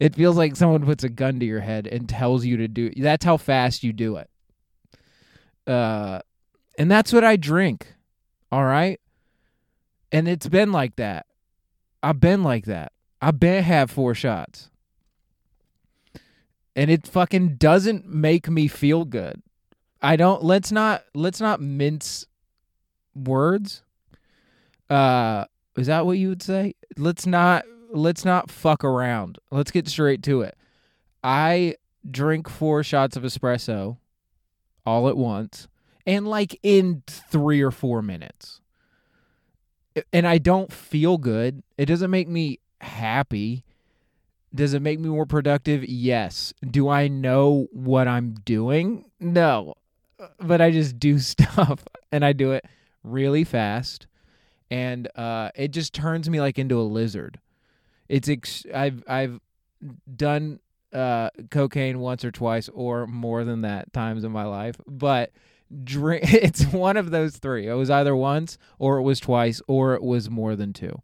It 0.00 0.14
feels 0.14 0.36
like 0.36 0.56
someone 0.56 0.84
puts 0.84 1.04
a 1.04 1.08
gun 1.08 1.38
to 1.40 1.46
your 1.46 1.60
head 1.60 1.86
and 1.86 2.08
tells 2.08 2.44
you 2.44 2.56
to 2.58 2.68
do 2.68 2.90
that's 2.96 3.24
how 3.24 3.36
fast 3.36 3.84
you 3.84 3.92
do 3.92 4.16
it. 4.16 4.30
Uh 5.66 6.20
and 6.78 6.90
that's 6.90 7.12
what 7.12 7.24
I 7.24 7.36
drink. 7.36 7.94
All 8.50 8.64
right? 8.64 9.00
And 10.10 10.28
it's 10.28 10.48
been 10.48 10.72
like 10.72 10.96
that. 10.96 11.26
I've 12.02 12.20
been 12.20 12.42
like 12.42 12.64
that. 12.66 12.92
I've 13.20 13.38
been 13.38 13.62
have 13.62 13.90
four 13.90 14.14
shots 14.14 14.70
and 16.74 16.90
it 16.90 17.06
fucking 17.06 17.56
doesn't 17.56 18.06
make 18.06 18.48
me 18.48 18.68
feel 18.68 19.04
good. 19.04 19.42
I 20.00 20.16
don't 20.16 20.42
let's 20.42 20.72
not 20.72 21.04
let's 21.14 21.40
not 21.40 21.60
mince 21.60 22.26
words. 23.14 23.82
Uh 24.90 25.44
is 25.76 25.86
that 25.86 26.06
what 26.06 26.18
you 26.18 26.28
would 26.28 26.42
say? 26.42 26.74
Let's 26.96 27.26
not 27.26 27.64
let's 27.92 28.24
not 28.24 28.50
fuck 28.50 28.84
around. 28.84 29.38
Let's 29.50 29.70
get 29.70 29.88
straight 29.88 30.22
to 30.24 30.42
it. 30.42 30.56
I 31.22 31.76
drink 32.10 32.48
4 32.48 32.82
shots 32.82 33.16
of 33.16 33.22
espresso 33.22 33.98
all 34.84 35.08
at 35.08 35.16
once 35.16 35.68
and 36.04 36.26
like 36.26 36.58
in 36.62 37.04
3 37.06 37.62
or 37.62 37.70
4 37.70 38.02
minutes. 38.02 38.60
And 40.12 40.26
I 40.26 40.38
don't 40.38 40.72
feel 40.72 41.18
good. 41.18 41.62
It 41.76 41.86
doesn't 41.86 42.10
make 42.10 42.28
me 42.28 42.60
happy. 42.80 43.64
Does 44.54 44.74
it 44.74 44.82
make 44.82 45.00
me 45.00 45.08
more 45.08 45.26
productive? 45.26 45.84
Yes. 45.84 46.52
Do 46.68 46.88
I 46.88 47.08
know 47.08 47.68
what 47.72 48.06
I'm 48.06 48.34
doing? 48.44 49.06
No. 49.18 49.74
But 50.38 50.60
I 50.60 50.70
just 50.70 50.98
do 50.98 51.18
stuff 51.20 51.84
and 52.10 52.24
I 52.24 52.32
do 52.32 52.52
it 52.52 52.64
really 53.02 53.44
fast 53.44 54.06
and 54.72 55.06
uh, 55.16 55.50
it 55.54 55.68
just 55.68 55.92
turns 55.92 56.30
me 56.30 56.40
like 56.40 56.58
into 56.58 56.80
a 56.80 56.82
lizard. 56.82 57.38
It's 58.08 58.26
ex- 58.26 58.64
I've 58.74 59.04
I've 59.06 59.38
done 60.16 60.60
uh, 60.94 61.28
cocaine 61.50 61.98
once 61.98 62.24
or 62.24 62.30
twice 62.30 62.70
or 62.72 63.06
more 63.06 63.44
than 63.44 63.60
that 63.62 63.92
times 63.92 64.24
in 64.24 64.32
my 64.32 64.44
life, 64.44 64.76
but 64.86 65.30
drink 65.84 66.22
it's 66.32 66.64
one 66.64 66.96
of 66.96 67.10
those 67.10 67.36
three. 67.36 67.68
It 67.68 67.74
was 67.74 67.90
either 67.90 68.16
once 68.16 68.56
or 68.78 68.96
it 68.96 69.02
was 69.02 69.20
twice 69.20 69.60
or 69.68 69.92
it 69.92 70.02
was 70.02 70.30
more 70.30 70.56
than 70.56 70.72
two. 70.72 71.02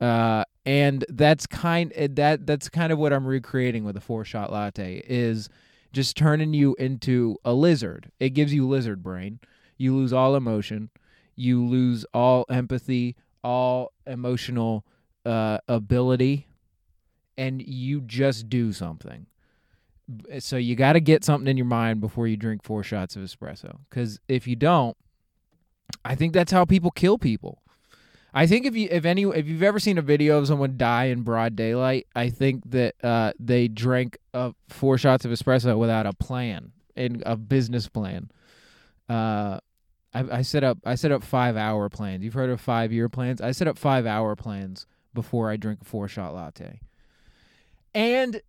Uh, 0.00 0.44
and 0.66 1.04
that's 1.08 1.46
kind 1.46 1.92
eh, 1.94 2.08
that 2.12 2.46
that's 2.46 2.68
kind 2.68 2.92
of 2.92 2.98
what 2.98 3.12
I'm 3.12 3.26
recreating 3.26 3.84
with 3.84 3.96
a 3.96 4.00
four 4.00 4.24
shot 4.24 4.52
latte 4.52 5.02
is 5.06 5.48
just 5.92 6.16
turning 6.16 6.54
you 6.54 6.74
into 6.78 7.36
a 7.44 7.52
lizard. 7.52 8.10
It 8.18 8.30
gives 8.30 8.52
you 8.52 8.66
lizard 8.66 9.02
brain. 9.02 9.38
You 9.76 9.94
lose 9.94 10.12
all 10.12 10.34
emotion. 10.34 10.90
You 11.36 11.64
lose 11.64 12.04
all 12.14 12.46
empathy, 12.48 13.16
all 13.42 13.92
emotional 14.06 14.84
uh, 15.24 15.58
ability, 15.68 16.46
and 17.36 17.62
you 17.62 18.00
just 18.00 18.48
do 18.48 18.72
something. 18.72 19.26
So 20.38 20.56
you 20.56 20.76
got 20.76 20.92
to 20.94 21.00
get 21.00 21.24
something 21.24 21.48
in 21.48 21.56
your 21.56 21.66
mind 21.66 22.00
before 22.00 22.26
you 22.26 22.36
drink 22.36 22.62
four 22.62 22.82
shots 22.82 23.16
of 23.16 23.22
espresso. 23.22 23.78
Because 23.88 24.20
if 24.28 24.46
you 24.46 24.54
don't, 24.54 24.96
I 26.04 26.14
think 26.14 26.34
that's 26.34 26.52
how 26.52 26.64
people 26.64 26.90
kill 26.90 27.18
people. 27.18 27.62
I 28.36 28.46
think 28.46 28.66
if 28.66 28.74
you 28.74 28.88
if 28.90 29.04
any 29.04 29.22
if 29.22 29.46
you've 29.46 29.62
ever 29.62 29.78
seen 29.78 29.96
a 29.96 30.02
video 30.02 30.38
of 30.38 30.48
someone 30.48 30.76
die 30.76 31.04
in 31.04 31.22
broad 31.22 31.54
daylight, 31.54 32.08
I 32.16 32.30
think 32.30 32.68
that 32.70 32.96
uh, 33.02 33.32
they 33.38 33.68
drank 33.68 34.18
uh, 34.34 34.50
four 34.68 34.98
shots 34.98 35.24
of 35.24 35.30
espresso 35.30 35.78
without 35.78 36.04
a 36.04 36.12
plan 36.12 36.72
and 36.96 37.22
a 37.24 37.36
business 37.36 37.88
plan. 37.88 38.30
Uh, 39.08 39.60
I, 40.12 40.42
set 40.42 40.62
up 40.62 40.78
I 40.84 40.94
set 40.94 41.10
up 41.10 41.24
five 41.24 41.56
hour 41.56 41.88
plans. 41.88 42.22
You've 42.22 42.34
heard 42.34 42.50
of 42.50 42.60
five 42.60 42.92
year 42.92 43.08
plans? 43.08 43.40
I 43.40 43.50
set 43.50 43.66
up 43.66 43.76
five 43.78 44.06
hour 44.06 44.36
plans 44.36 44.86
before 45.12 45.50
I 45.50 45.56
drink 45.56 45.80
a 45.82 45.84
four 45.84 46.06
shot 46.08 46.34
latte. 46.34 46.80
and 47.94 48.40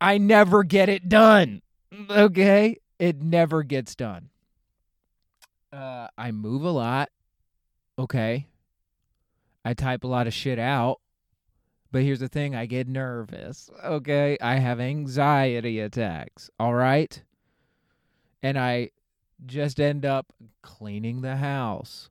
I 0.00 0.18
never 0.18 0.64
get 0.64 0.88
it 0.88 1.08
done. 1.08 1.62
Okay? 2.10 2.76
It 2.98 3.22
never 3.22 3.62
gets 3.62 3.94
done. 3.94 4.30
Uh, 5.72 6.08
I 6.18 6.32
move 6.32 6.64
a 6.64 6.70
lot. 6.70 7.10
Okay. 7.98 8.46
I 9.64 9.74
type 9.74 10.04
a 10.04 10.08
lot 10.08 10.26
of 10.26 10.34
shit 10.34 10.58
out. 10.58 11.00
But 11.90 12.02
here's 12.02 12.20
the 12.20 12.28
thing 12.28 12.54
I 12.54 12.66
get 12.66 12.88
nervous. 12.88 13.70
Okay. 13.84 14.38
I 14.40 14.56
have 14.56 14.80
anxiety 14.80 15.78
attacks. 15.78 16.50
All 16.58 16.74
right. 16.74 17.22
And 18.42 18.58
I 18.58 18.90
just 19.44 19.78
end 19.78 20.06
up 20.06 20.32
cleaning 20.62 21.20
the 21.20 21.36
house. 21.36 22.08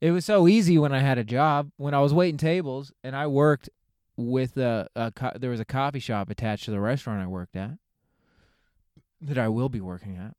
It 0.00 0.12
was 0.12 0.24
so 0.24 0.48
easy 0.48 0.78
when 0.78 0.92
I 0.92 1.00
had 1.00 1.18
a 1.18 1.24
job, 1.24 1.70
when 1.76 1.92
I 1.92 2.00
was 2.00 2.14
waiting 2.14 2.38
tables 2.38 2.92
and 3.04 3.14
I 3.14 3.26
worked 3.26 3.68
with 4.16 4.56
a, 4.56 4.88
a 4.96 5.12
co- 5.12 5.32
there 5.38 5.50
was 5.50 5.60
a 5.60 5.64
coffee 5.66 6.00
shop 6.00 6.30
attached 6.30 6.64
to 6.64 6.70
the 6.70 6.80
restaurant 6.80 7.22
I 7.22 7.26
worked 7.26 7.56
at 7.56 7.72
that 9.20 9.38
I 9.38 9.48
will 9.48 9.68
be 9.68 9.80
working 9.80 10.16
at 10.16 10.34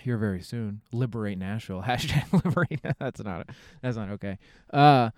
here 0.00 0.16
very 0.16 0.40
soon. 0.40 0.80
Liberate 0.92 1.38
Nashville. 1.38 1.82
Hashtag 1.86 2.44
liberate. 2.44 2.80
that's 2.98 3.22
not 3.22 3.48
that's 3.82 3.96
not 3.96 4.10
okay. 4.10 4.38
Uh, 4.72 5.10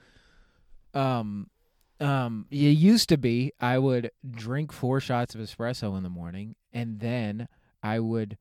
um, 0.94 1.50
um, 2.00 2.46
it 2.50 2.56
used 2.56 3.08
to 3.10 3.16
be 3.16 3.52
I 3.60 3.78
would 3.78 4.10
drink 4.28 4.72
four 4.72 5.00
shots 5.00 5.34
of 5.34 5.40
espresso 5.40 5.96
in 5.96 6.02
the 6.02 6.10
morning, 6.10 6.56
and 6.72 7.00
then 7.00 7.48
I 7.82 8.00
would 8.00 8.38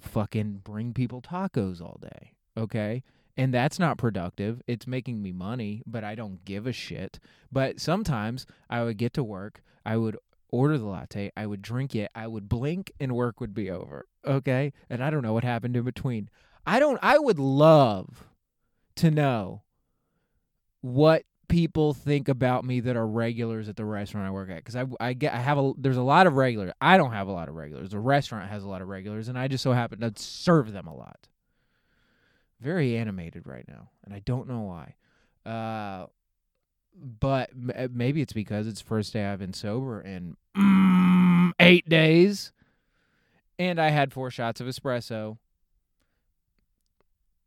fucking 0.00 0.60
bring 0.64 0.94
people 0.94 1.20
tacos 1.20 1.80
all 1.80 1.98
day. 2.00 2.32
Okay. 2.56 3.02
And 3.36 3.54
that's 3.54 3.78
not 3.78 3.98
productive. 3.98 4.62
It's 4.66 4.86
making 4.86 5.22
me 5.22 5.32
money, 5.32 5.82
but 5.86 6.02
I 6.02 6.16
don't 6.16 6.44
give 6.44 6.66
a 6.66 6.72
shit. 6.72 7.20
But 7.52 7.80
sometimes 7.80 8.46
I 8.68 8.82
would 8.82 8.96
get 8.96 9.12
to 9.14 9.22
work, 9.22 9.62
I 9.86 9.96
would 9.96 10.16
order 10.50 10.76
the 10.76 10.86
latte, 10.86 11.30
I 11.36 11.46
would 11.46 11.62
drink 11.62 11.94
it, 11.94 12.10
I 12.14 12.26
would 12.26 12.48
blink, 12.48 12.92
and 12.98 13.12
work 13.12 13.40
would 13.40 13.54
be 13.54 13.70
over. 13.70 14.06
Okay. 14.24 14.72
And 14.90 15.02
I 15.02 15.10
don't 15.10 15.22
know 15.22 15.34
what 15.34 15.44
happened 15.44 15.76
in 15.76 15.84
between. 15.84 16.30
I 16.66 16.80
don't, 16.80 16.98
I 17.00 17.18
would 17.18 17.38
love 17.38 18.26
to 18.96 19.10
know 19.10 19.62
what 20.80 21.22
people 21.48 21.94
think 21.94 22.28
about 22.28 22.64
me 22.64 22.80
that 22.80 22.96
are 22.96 23.06
regulars 23.06 23.68
at 23.68 23.76
the 23.76 23.84
restaurant 23.84 24.26
I 24.26 24.30
work 24.30 24.50
at 24.50 24.56
because 24.56 24.76
I, 24.76 24.84
I 25.00 25.12
get 25.14 25.32
I 25.32 25.38
have 25.38 25.58
a 25.58 25.72
there's 25.78 25.96
a 25.96 26.02
lot 26.02 26.26
of 26.26 26.34
regulars 26.34 26.72
I 26.80 26.96
don't 26.96 27.12
have 27.12 27.28
a 27.28 27.32
lot 27.32 27.48
of 27.48 27.54
regulars. 27.54 27.90
The 27.90 27.98
restaurant 27.98 28.48
has 28.50 28.64
a 28.64 28.68
lot 28.68 28.82
of 28.82 28.88
regulars 28.88 29.28
and 29.28 29.38
I 29.38 29.48
just 29.48 29.62
so 29.62 29.72
happen 29.72 30.00
to 30.00 30.12
serve 30.16 30.72
them 30.72 30.86
a 30.86 30.94
lot. 30.94 31.28
Very 32.60 32.96
animated 32.96 33.46
right 33.46 33.64
now 33.66 33.90
and 34.04 34.14
I 34.14 34.20
don't 34.20 34.48
know 34.48 34.60
why. 34.60 34.94
Uh 35.50 36.06
but 37.20 37.50
m- 37.50 37.92
maybe 37.94 38.20
it's 38.20 38.32
because 38.32 38.66
it's 38.66 38.80
first 38.80 39.12
day 39.12 39.24
I've 39.24 39.38
been 39.38 39.54
sober 39.54 40.00
in 40.00 40.36
mm, 40.56 41.52
eight 41.60 41.88
days 41.88 42.52
and 43.58 43.80
I 43.80 43.88
had 43.88 44.12
four 44.12 44.30
shots 44.30 44.60
of 44.60 44.66
espresso 44.66 45.38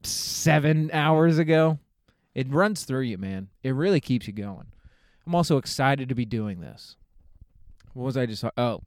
seven 0.03 0.89
hours 0.91 1.37
ago 1.37 1.77
it 2.33 2.51
runs 2.51 2.83
through 2.83 3.01
you, 3.01 3.17
man. 3.17 3.49
It 3.63 3.71
really 3.71 3.99
keeps 3.99 4.27
you 4.27 4.33
going. 4.33 4.67
I'm 5.25 5.35
also 5.35 5.57
excited 5.57 6.09
to 6.09 6.15
be 6.15 6.25
doing 6.25 6.61
this. 6.61 6.95
What 7.93 8.05
was 8.05 8.17
I 8.17 8.25
just 8.25 8.43
oh 8.57 8.81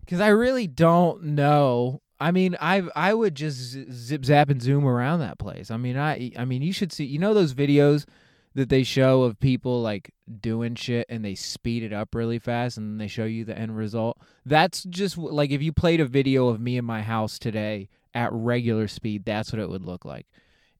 because 0.00 0.20
I 0.20 0.28
really 0.28 0.66
don't 0.66 1.22
know. 1.22 2.02
I 2.18 2.32
mean, 2.32 2.56
I 2.60 2.82
I 2.96 3.14
would 3.14 3.34
just 3.34 3.76
zip 3.92 4.24
zap 4.24 4.50
and 4.50 4.60
zoom 4.60 4.86
around 4.86 5.20
that 5.20 5.38
place. 5.38 5.70
I 5.70 5.76
mean, 5.76 5.96
I 5.96 6.32
I 6.36 6.44
mean, 6.44 6.62
you 6.62 6.72
should 6.72 6.92
see. 6.92 7.04
You 7.04 7.18
know 7.18 7.34
those 7.34 7.54
videos 7.54 8.06
that 8.54 8.68
they 8.68 8.82
show 8.82 9.22
of 9.22 9.38
people 9.38 9.80
like 9.80 10.12
doing 10.40 10.74
shit 10.74 11.06
and 11.08 11.24
they 11.24 11.36
speed 11.36 11.84
it 11.84 11.92
up 11.92 12.14
really 12.14 12.40
fast 12.40 12.76
and 12.76 13.00
they 13.00 13.06
show 13.06 13.24
you 13.24 13.44
the 13.44 13.56
end 13.56 13.76
result. 13.76 14.18
That's 14.44 14.82
just 14.84 15.16
like 15.16 15.50
if 15.50 15.62
you 15.62 15.72
played 15.72 16.00
a 16.00 16.06
video 16.06 16.48
of 16.48 16.60
me 16.60 16.76
in 16.76 16.84
my 16.84 17.02
house 17.02 17.38
today 17.38 17.88
at 18.12 18.32
regular 18.32 18.88
speed, 18.88 19.24
that's 19.24 19.52
what 19.52 19.60
it 19.60 19.70
would 19.70 19.84
look 19.84 20.04
like 20.04 20.26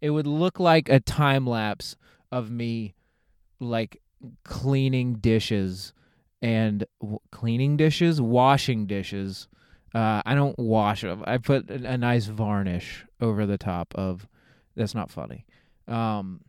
it 0.01 0.11
would 0.11 0.27
look 0.27 0.59
like 0.59 0.89
a 0.89 1.01
time 1.01 1.47
lapse 1.47 1.97
of 2.33 2.51
me 2.51 2.95
like 3.59 4.01
cleaning 4.45 5.15
dishes 5.15 5.93
and 6.43 6.85
w- 7.01 7.21
cleaning 7.31 7.77
dishes, 7.77 8.21
washing 8.21 8.87
dishes. 8.87 9.49
Uh, 9.95 10.23
I 10.25 10.35
don't 10.35 10.59
wash 10.59 11.03
them. 11.03 11.23
I 11.27 11.39
put 11.39 11.69
a, 11.71 11.93
a, 11.93 11.99
nice 11.99 12.27
varnish 12.27 13.05
over 13.21 13.45
the 13.45 13.59
top 13.59 13.95
of. 13.95 14.29
That's 14.77 14.95
not 14.95 15.11
funny. 15.11 15.47
Um, 15.89 16.43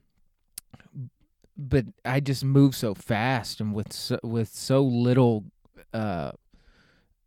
but 1.57 1.85
I 2.05 2.19
just 2.19 2.45
move 2.45 2.75
so 2.75 2.93
fast 2.93 3.59
and 3.59 3.73
with 3.73 3.91
so, 3.91 4.19
with 4.23 4.49
so 4.49 4.81
little, 4.83 5.45
uh, 5.93 6.31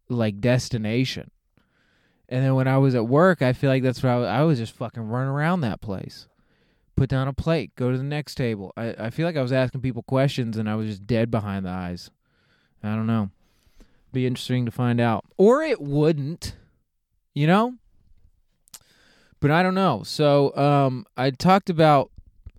like 0.09 0.41
destination. 0.41 1.31
And 2.29 2.45
then 2.45 2.55
when 2.55 2.69
I 2.69 2.79
was 2.79 2.95
at 2.95 3.07
work, 3.07 3.43
I 3.43 3.53
feel 3.53 3.71
like 3.71 3.83
that's 3.83 4.03
what 4.03 4.11
I 4.11 4.17
was, 4.17 4.29
I 4.29 4.43
was 4.43 4.59
just 4.59 4.75
fucking 4.75 5.09
running 5.09 5.31
around 5.31 5.61
that 5.61 5.81
place. 5.81 6.27
Put 6.97 7.11
down 7.11 7.29
a 7.29 7.33
plate, 7.33 7.75
go 7.77 7.91
to 7.91 7.99
the 7.99 8.05
next 8.05 8.37
table. 8.37 8.73
I, 8.77 8.95
I 8.99 9.11
feel 9.11 9.27
like 9.27 9.37
I 9.37 9.43
was 9.43 9.53
asking 9.53 9.81
people 9.81 10.03
questions 10.03 10.57
and 10.57 10.69
I 10.69 10.77
was 10.77 10.87
just 10.87 11.07
dead 11.07 11.31
behind 11.31 11.67
the 11.67 11.71
eyes. 11.71 12.11
I 12.83 12.95
don't 12.95 13.07
know. 13.07 13.31
Be 14.13 14.27
interesting 14.27 14.65
to 14.65 14.71
find 14.71 15.01
out. 15.01 15.25
Or 15.37 15.63
it 15.63 15.81
wouldn't, 15.81 16.57
you 17.35 17.47
know? 17.47 17.75
But 19.41 19.51
I 19.51 19.63
don't 19.63 19.75
know. 19.75 20.03
So 20.05 20.57
um, 20.57 21.05
I 21.17 21.31
talked 21.31 21.69
about 21.69 22.11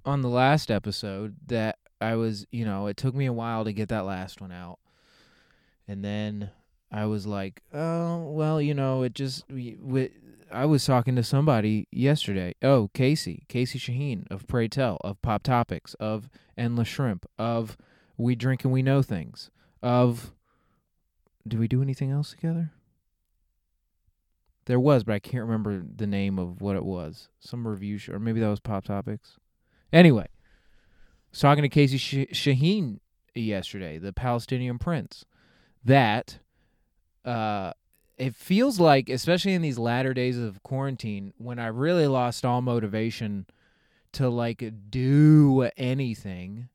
on 0.06 0.22
the 0.22 0.30
last 0.30 0.70
episode 0.70 1.36
that 1.48 1.78
I 2.02 2.16
was, 2.16 2.46
you 2.52 2.66
know, 2.66 2.88
it 2.88 2.98
took 2.98 3.16
me 3.16 3.26
a 3.26 3.34
while 3.34 3.64
to 3.64 3.74
get 3.74 3.90
that 3.90 4.06
last 4.06 4.42
one 4.42 4.52
out. 4.52 4.80
And 5.88 6.04
then 6.04 6.52
I 6.92 7.06
was 7.06 7.26
like, 7.26 7.62
oh, 7.74 8.30
well, 8.30 8.62
you 8.62 8.74
know, 8.74 9.04
it 9.04 9.14
just 9.14 9.44
we, 9.50 9.78
we, 9.82 10.12
I 10.52 10.66
was 10.66 10.86
talking 10.86 11.16
to 11.16 11.24
somebody 11.24 11.88
yesterday. 11.92 12.56
Oh, 12.62 12.90
Casey, 12.94 13.46
Casey 13.50 13.80
Shaheen 13.80 14.30
of 14.32 14.48
Pray 14.48 14.68
Tell, 14.68 14.98
of 15.02 15.22
Pop 15.22 15.44
Topics, 15.44 15.94
of 15.96 16.30
Endless 16.58 16.88
Shrimp, 16.88 17.26
of 17.38 17.78
We 18.18 18.36
Drink 18.36 18.64
and 18.64 18.72
We 18.72 18.82
Know 18.82 19.02
Things, 19.02 19.50
of 19.82 20.34
Do 21.48 21.58
we 21.60 21.68
do 21.68 21.82
anything 21.82 22.12
else 22.12 22.32
together? 22.32 22.72
There 24.66 24.80
was, 24.80 25.04
but 25.04 25.14
I 25.14 25.20
can't 25.20 25.44
remember 25.44 25.84
the 25.96 26.08
name 26.08 26.40
of 26.40 26.62
what 26.62 26.76
it 26.76 26.86
was. 26.86 27.30
Some 27.40 27.68
review 27.68 27.98
show, 27.98 28.14
or 28.14 28.20
maybe 28.20 28.40
that 28.40 28.50
was 28.50 28.60
Pop 28.60 28.86
Topics. 28.86 29.38
Anyway, 29.94 30.28
talking 31.34 31.62
to 31.62 31.70
Casey 31.70 31.98
Shaheen 32.28 33.00
yesterday, 33.36 33.98
the 33.98 34.14
Palestinian 34.14 34.80
prince, 34.80 35.26
that 35.84 36.40
uh, 37.26 37.74
it 38.18 38.36
feels 38.36 38.80
like, 38.80 39.10
especially 39.10 39.54
in 39.54 39.62
these 39.62 39.78
latter 39.78 40.14
days 40.14 40.38
of 40.38 40.64
quarantine, 40.64 41.34
when 41.38 41.60
I 41.60 41.68
really 41.68 42.08
lost 42.08 42.46
all 42.46 42.62
motivation 42.62 43.46
to 44.14 44.30
like 44.30 44.72
do 44.90 45.70
anything, 45.76 46.70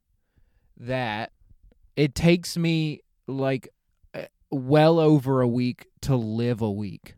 that 0.77 1.33
it 1.97 2.15
takes 2.15 2.57
me 2.57 3.01
like 3.27 3.69
eh, 4.13 4.27
well 4.51 4.99
over 4.99 5.41
a 5.41 5.49
week 5.49 5.87
to 6.03 6.17
live 6.17 6.61
a 6.61 6.71
week. 6.71 7.15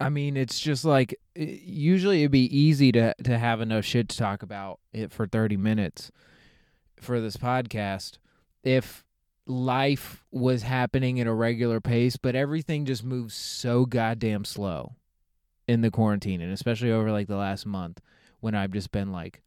I 0.00 0.08
mean, 0.08 0.36
it's 0.36 0.58
just 0.58 0.84
like 0.84 1.14
eh, 1.36 1.58
usually 1.62 2.20
it'd 2.22 2.30
be 2.30 2.56
easy 2.56 2.92
to 2.92 3.14
to 3.24 3.38
have 3.38 3.60
enough 3.60 3.84
shit 3.84 4.08
to 4.08 4.16
talk 4.16 4.42
about 4.42 4.80
it 4.92 5.12
for 5.12 5.26
30 5.26 5.56
minutes 5.56 6.10
for 6.98 7.20
this 7.20 7.36
podcast 7.36 8.18
if 8.62 9.04
life 9.52 10.24
was 10.30 10.62
happening 10.62 11.20
at 11.20 11.26
a 11.26 11.32
regular 11.32 11.80
pace, 11.80 12.16
but 12.16 12.34
everything 12.34 12.84
just 12.84 13.04
moves 13.04 13.34
so 13.34 13.84
goddamn 13.84 14.44
slow 14.44 14.94
in 15.68 15.82
the 15.82 15.90
quarantine, 15.90 16.40
and 16.40 16.52
especially 16.52 16.90
over 16.90 17.12
like 17.12 17.28
the 17.28 17.36
last 17.36 17.66
month 17.66 18.00
when 18.40 18.54
I've 18.54 18.72
just 18.72 18.90
been 18.90 19.12
like, 19.12 19.42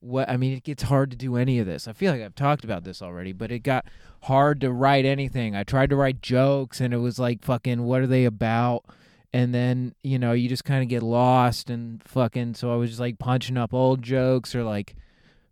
what 0.00 0.28
I 0.30 0.36
mean, 0.36 0.56
it 0.56 0.62
gets 0.62 0.84
hard 0.84 1.10
to 1.10 1.16
do 1.16 1.36
any 1.36 1.58
of 1.58 1.66
this. 1.66 1.88
I 1.88 1.92
feel 1.92 2.12
like 2.12 2.22
I've 2.22 2.34
talked 2.34 2.64
about 2.64 2.84
this 2.84 3.02
already, 3.02 3.32
but 3.32 3.50
it 3.50 3.60
got 3.60 3.84
hard 4.22 4.60
to 4.60 4.70
write 4.70 5.04
anything. 5.04 5.54
I 5.56 5.64
tried 5.64 5.90
to 5.90 5.96
write 5.96 6.22
jokes, 6.22 6.80
and 6.80 6.94
it 6.94 6.98
was 6.98 7.18
like, 7.18 7.44
fucking, 7.44 7.82
what 7.82 8.00
are 8.00 8.06
they 8.06 8.24
about? 8.24 8.84
And 9.32 9.54
then, 9.54 9.94
you 10.02 10.18
know, 10.18 10.32
you 10.32 10.48
just 10.48 10.64
kind 10.64 10.82
of 10.82 10.88
get 10.88 11.02
lost 11.02 11.70
and 11.70 12.02
fucking. 12.02 12.54
So 12.54 12.72
I 12.72 12.76
was 12.76 12.90
just 12.90 13.00
like 13.00 13.18
punching 13.18 13.56
up 13.56 13.72
old 13.74 14.02
jokes 14.02 14.54
or 14.54 14.64
like 14.64 14.96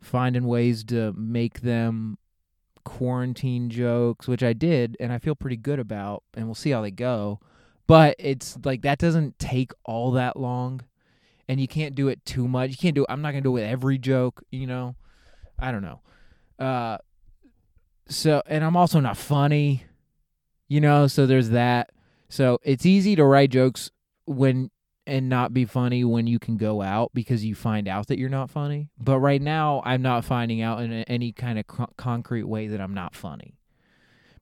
finding 0.01 0.47
ways 0.47 0.85
to 0.85 1.13
make 1.13 1.61
them 1.61 2.19
quarantine 2.89 3.69
jokes, 3.69 4.27
which 4.27 4.43
I 4.43 4.55
did, 4.55 4.97
and 4.99 5.13
I 5.13 5.19
feel 5.19 5.35
pretty 5.35 5.59
good 5.59 5.79
about, 5.79 6.25
and 6.33 6.47
we'll 6.47 6.55
see 6.55 6.71
how 6.71 6.81
they 6.81 6.91
go. 6.91 7.39
But 7.87 8.17
it's 8.19 8.57
like 8.65 8.81
that 8.83 8.99
doesn't 8.99 9.39
take 9.39 9.73
all 9.85 10.13
that 10.13 10.39
long, 10.39 10.81
and 11.47 11.61
you 11.61 11.69
can't 11.69 11.95
do 11.95 12.09
it 12.09 12.25
too 12.25 12.49
much. 12.49 12.71
You 12.71 12.77
can't 12.79 12.95
do. 12.95 13.05
I'm 13.07 13.21
not 13.21 13.33
gonna 13.33 13.43
do 13.43 13.51
it 13.51 13.61
with 13.61 13.71
every 13.71 13.99
joke, 13.99 14.43
you 14.51 14.67
know. 14.67 14.97
I 15.59 15.71
don't 15.71 15.83
know. 15.83 16.01
Uh, 16.59 16.97
so 18.09 18.43
and 18.47 18.65
I'm 18.65 18.77
also 18.77 19.01
not 19.01 19.19
funny, 19.19 19.85
you 20.67 20.81
know. 20.81 21.07
So 21.07 21.27
there's 21.27 21.51
that. 21.51 21.91
So 22.31 22.59
it's 22.63 22.87
easy 22.87 23.15
to 23.17 23.25
write 23.25 23.51
jokes 23.51 23.91
when 24.25 24.71
and 25.09 25.29
not 25.29 25.55
be 25.55 25.65
funny 25.65 26.05
when 26.05 26.27
you 26.27 26.39
can 26.39 26.59
go 26.59 26.83
out 26.83 27.11
because 27.15 27.43
you 27.43 27.55
find 27.55 27.89
out 27.89 28.09
that 28.09 28.19
you're 28.19 28.29
not 28.29 28.51
funny. 28.51 28.91
But 29.01 29.19
right 29.21 29.41
now, 29.41 29.83
I'm 29.85 30.03
not 30.03 30.25
finding 30.25 30.61
out 30.61 30.83
in 30.83 30.93
any 30.93 31.33
kind 31.33 31.59
of 31.59 31.65
concrete 31.97 32.45
way 32.45 32.69
that 32.69 32.81
I'm 32.81 32.93
not 32.95 33.15
funny. 33.17 33.55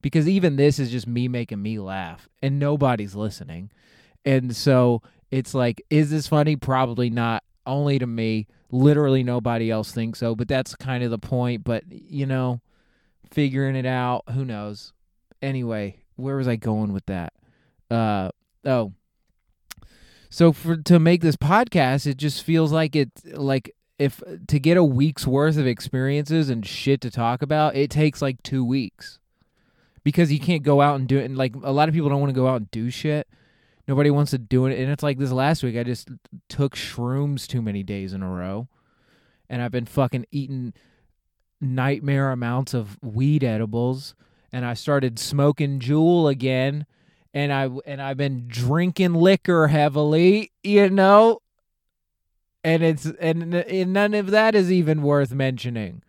because 0.01 0.27
even 0.27 0.55
this 0.55 0.79
is 0.79 0.91
just 0.91 1.07
me 1.07 1.27
making 1.27 1.61
me 1.61 1.79
laugh 1.79 2.29
and 2.41 2.59
nobody's 2.59 3.15
listening. 3.15 3.71
And 4.25 4.55
so 4.55 5.01
it's 5.31 5.53
like, 5.53 5.81
is 5.89 6.09
this 6.11 6.27
funny? 6.27 6.55
Probably 6.55 7.09
not. 7.09 7.43
Only 7.65 7.99
to 7.99 8.07
me. 8.07 8.47
Literally 8.71 9.23
nobody 9.23 9.71
else 9.71 9.91
thinks 9.91 10.19
so, 10.19 10.35
but 10.35 10.47
that's 10.47 10.75
kind 10.75 11.03
of 11.03 11.11
the 11.11 11.17
point. 11.17 11.63
But, 11.63 11.83
you 11.89 12.25
know, 12.25 12.61
figuring 13.31 13.75
it 13.75 13.85
out, 13.85 14.23
who 14.33 14.45
knows? 14.45 14.93
Anyway, 15.41 15.97
where 16.15 16.35
was 16.37 16.47
I 16.47 16.55
going 16.57 16.93
with 16.93 17.05
that? 17.07 17.33
Uh, 17.89 18.29
oh. 18.65 18.93
So 20.29 20.51
for 20.51 20.77
to 20.77 20.99
make 20.99 21.21
this 21.21 21.37
podcast, 21.37 22.05
it 22.05 22.17
just 22.17 22.43
feels 22.43 22.71
like 22.71 22.95
it 22.95 23.11
like 23.25 23.73
if 23.97 24.21
to 24.47 24.59
get 24.59 24.77
a 24.77 24.83
week's 24.83 25.25
worth 25.25 25.57
of 25.57 25.65
experiences 25.65 26.49
and 26.49 26.65
shit 26.65 27.01
to 27.01 27.09
talk 27.09 27.41
about, 27.41 27.75
it 27.75 27.89
takes 27.89 28.21
like 28.21 28.43
2 28.43 28.63
weeks. 28.63 29.19
Because 30.03 30.31
you 30.31 30.39
can't 30.39 30.63
go 30.63 30.81
out 30.81 30.97
and 30.97 31.07
do 31.07 31.17
it 31.17 31.25
and 31.25 31.37
like 31.37 31.53
a 31.63 31.71
lot 31.71 31.89
of 31.89 31.95
people 31.95 32.09
don't 32.09 32.21
want 32.21 32.29
to 32.29 32.39
go 32.39 32.47
out 32.47 32.57
and 32.57 32.71
do 32.71 32.89
shit. 32.89 33.27
Nobody 33.87 34.09
wants 34.09 34.31
to 34.31 34.37
do 34.37 34.65
it 34.65 34.77
and 34.79 34.91
it's 34.91 35.03
like 35.03 35.17
this 35.17 35.31
last 35.31 35.63
week 35.63 35.77
I 35.77 35.83
just 35.83 36.09
took 36.47 36.75
shrooms 36.75 37.45
too 37.47 37.61
many 37.61 37.83
days 37.83 38.13
in 38.13 38.23
a 38.23 38.29
row. 38.29 38.67
And 39.49 39.61
I've 39.61 39.71
been 39.71 39.85
fucking 39.85 40.25
eating 40.31 40.73
nightmare 41.59 42.31
amounts 42.31 42.73
of 42.73 42.97
weed 43.01 43.43
edibles 43.43 44.15
and 44.51 44.65
I 44.65 44.75
started 44.75 45.19
smoking 45.19 45.79
Juul 45.79 46.31
again 46.31 46.85
and 47.37 47.53
I 47.53 47.69
and 47.85 48.01
I've 48.01 48.17
been 48.17 48.45
drinking 48.47 49.13
liquor 49.13 49.67
heavily, 49.67 50.51
you 50.63 50.89
know, 50.89 51.43
and 52.63 52.81
it's 52.81 53.05
and, 53.05 53.53
and 53.53 53.93
none 53.93 54.15
of 54.15 54.31
that 54.31 54.55
is 54.55 54.71
even 54.71 55.03
worth 55.03 55.31
mentioning. 55.31 56.01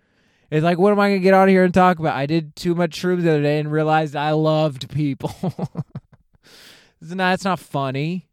It's 0.51 0.65
like, 0.65 0.79
what 0.79 0.91
am 0.91 1.01
I 1.01 1.11
gonna 1.11 1.19
get 1.19 1.35
out 1.35 1.51
here 1.51 1.65
and 1.65 1.75
talk 1.75 1.99
about? 1.99 2.17
I 2.17 2.25
did 2.25 2.57
too 2.57 2.75
much 2.75 2.99
shrooms 2.99 3.25
the 3.25 3.33
other 3.33 3.43
day 3.43 3.59
and 3.59 3.71
realized 3.71 4.17
I 4.17 4.31
loved 4.31 4.91
people. 4.91 5.35
it's 7.03 7.13
not. 7.13 7.35
It's 7.35 7.45
not 7.45 7.61
funny. 7.61 8.27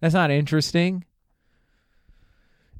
That's 0.00 0.14
not 0.14 0.30
interesting. 0.30 1.04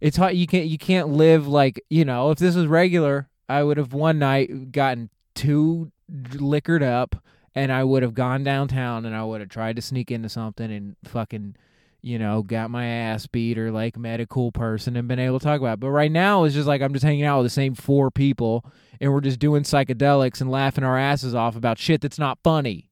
It's 0.01 0.17
hard. 0.17 0.37
You 0.37 0.47
can't. 0.47 0.69
You 0.69 0.79
can't 0.79 1.11
live 1.11 1.47
like 1.47 1.85
you 1.91 2.07
know. 2.07 2.31
If 2.31 2.39
this 2.39 2.57
was 2.57 2.67
regular, 2.67 3.29
I 3.47 3.63
would 3.63 3.77
have 3.77 3.93
one 3.93 4.19
night 4.19 4.73
gotten 4.73 5.11
too 5.35 5.93
liquored 6.09 6.83
up 6.83 7.23
and 7.55 7.73
I 7.73 7.85
would 7.85 8.03
have 8.03 8.15
gone 8.15 8.45
downtown 8.45 9.05
and 9.05 9.15
I 9.15 9.25
would 9.25 9.41
have 9.41 9.51
tried 9.51 9.77
to 9.77 9.83
sneak 9.83 10.11
into 10.11 10.29
something 10.29 10.71
and 10.71 10.97
fucking, 11.05 11.57
you 12.01 12.19
know, 12.19 12.43
got 12.43 12.71
my 12.71 12.87
ass 12.87 13.27
beat 13.27 13.59
or 13.59 13.73
like 13.73 13.99
met 13.99 14.21
a 14.21 14.27
cool 14.27 14.53
person 14.53 14.97
and 14.97 15.09
been 15.09 15.19
able 15.19 15.39
to 15.39 15.45
talk 15.45 15.61
about 15.61 15.75
it. 15.75 15.81
But 15.81 15.91
right 15.91 16.13
now 16.13 16.45
it's 16.45 16.55
just 16.55 16.69
like 16.69 16.81
I'm 16.81 16.93
just 16.93 17.05
hanging 17.05 17.25
out 17.25 17.39
with 17.39 17.47
the 17.47 17.51
same 17.51 17.75
four 17.75 18.11
people 18.11 18.65
and 19.01 19.13
we're 19.13 19.21
just 19.21 19.41
doing 19.41 19.65
psychedelics 19.65 20.41
and 20.41 20.51
laughing 20.51 20.85
our 20.85 20.99
asses 20.99 21.35
off 21.35 21.57
about 21.57 21.79
shit 21.79 22.01
that's 22.01 22.19
not 22.19 22.39
funny. 22.45 22.89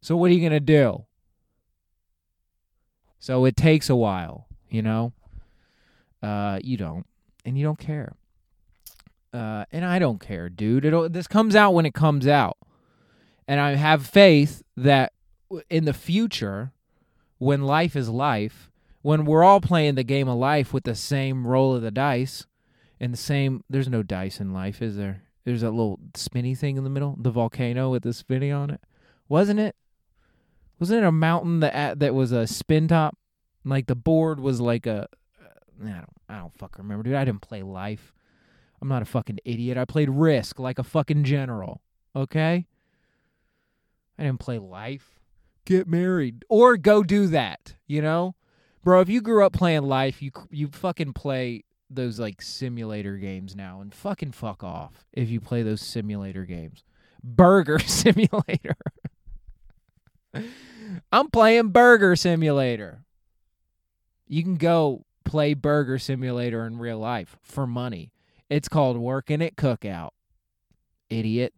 So 0.00 0.16
what 0.16 0.30
are 0.30 0.34
you 0.34 0.42
gonna 0.42 0.60
do? 0.60 1.04
So 3.18 3.44
it 3.44 3.56
takes 3.56 3.90
a 3.90 3.96
while, 3.96 4.46
you 4.70 4.80
know? 4.80 5.12
Uh, 6.22 6.58
you 6.62 6.78
don't. 6.78 7.06
And 7.44 7.58
you 7.58 7.64
don't 7.64 7.78
care. 7.78 8.14
Uh, 9.32 9.64
and 9.70 9.84
I 9.84 9.98
don't 9.98 10.20
care, 10.20 10.48
dude. 10.48 10.84
It 10.84 11.12
this 11.12 11.26
comes 11.26 11.54
out 11.54 11.74
when 11.74 11.86
it 11.86 11.94
comes 11.94 12.26
out. 12.26 12.56
And 13.50 13.58
I 13.58 13.74
have 13.74 14.06
faith 14.06 14.62
that 14.76 15.12
in 15.68 15.84
the 15.84 15.92
future, 15.92 16.70
when 17.38 17.62
life 17.62 17.96
is 17.96 18.08
life, 18.08 18.70
when 19.02 19.24
we're 19.24 19.42
all 19.42 19.60
playing 19.60 19.96
the 19.96 20.04
game 20.04 20.28
of 20.28 20.38
life 20.38 20.72
with 20.72 20.84
the 20.84 20.94
same 20.94 21.44
roll 21.44 21.74
of 21.74 21.82
the 21.82 21.90
dice 21.90 22.46
and 23.00 23.12
the 23.12 23.18
same, 23.18 23.64
there's 23.68 23.88
no 23.88 24.04
dice 24.04 24.38
in 24.38 24.52
life, 24.52 24.80
is 24.80 24.96
there? 24.96 25.24
There's 25.44 25.64
a 25.64 25.70
little 25.70 25.98
spinny 26.14 26.54
thing 26.54 26.76
in 26.76 26.84
the 26.84 26.90
middle, 26.90 27.16
the 27.18 27.32
volcano 27.32 27.90
with 27.90 28.04
the 28.04 28.12
spinny 28.12 28.52
on 28.52 28.70
it. 28.70 28.82
Wasn't 29.28 29.58
it? 29.58 29.74
Wasn't 30.78 31.02
it 31.02 31.06
a 31.06 31.10
mountain 31.10 31.58
that 31.58 31.98
that 31.98 32.14
was 32.14 32.30
a 32.30 32.46
spin 32.46 32.86
top? 32.86 33.18
Like 33.64 33.88
the 33.88 33.96
board 33.96 34.38
was 34.38 34.60
like 34.60 34.86
a, 34.86 35.08
uh, 35.42 35.86
I 35.88 35.88
don't, 35.88 36.04
I 36.28 36.38
don't 36.38 36.56
fucking 36.56 36.84
remember, 36.84 37.02
dude. 37.02 37.16
I 37.16 37.24
didn't 37.24 37.42
play 37.42 37.64
life. 37.64 38.14
I'm 38.80 38.86
not 38.86 39.02
a 39.02 39.06
fucking 39.06 39.40
idiot. 39.44 39.76
I 39.76 39.86
played 39.86 40.08
Risk 40.08 40.60
like 40.60 40.78
a 40.78 40.84
fucking 40.84 41.24
general. 41.24 41.82
Okay. 42.14 42.68
I 44.20 44.24
didn't 44.24 44.40
play 44.40 44.58
life. 44.58 45.18
Get 45.64 45.88
married 45.88 46.44
or 46.48 46.76
go 46.76 47.02
do 47.02 47.26
that, 47.28 47.74
you 47.86 48.02
know? 48.02 48.34
Bro, 48.84 49.00
if 49.00 49.08
you 49.08 49.20
grew 49.22 49.44
up 49.44 49.52
playing 49.52 49.82
life, 49.82 50.20
you 50.20 50.30
you 50.50 50.68
fucking 50.68 51.14
play 51.14 51.64
those 51.88 52.20
like 52.20 52.40
simulator 52.42 53.16
games 53.16 53.56
now 53.56 53.80
and 53.80 53.94
fucking 53.94 54.32
fuck 54.32 54.62
off 54.62 55.06
if 55.12 55.28
you 55.30 55.40
play 55.40 55.62
those 55.62 55.80
simulator 55.80 56.44
games. 56.44 56.84
Burger 57.22 57.78
simulator. 57.86 58.76
I'm 61.12 61.30
playing 61.30 61.68
Burger 61.68 62.14
Simulator. 62.16 63.04
You 64.28 64.42
can 64.42 64.56
go 64.56 65.04
play 65.24 65.54
Burger 65.54 65.98
Simulator 65.98 66.66
in 66.66 66.78
real 66.78 66.98
life 66.98 67.36
for 67.42 67.66
money. 67.66 68.12
It's 68.48 68.68
called 68.68 68.96
Working 68.96 69.42
at 69.42 69.56
Cookout. 69.56 70.10
Idiot. 71.08 71.54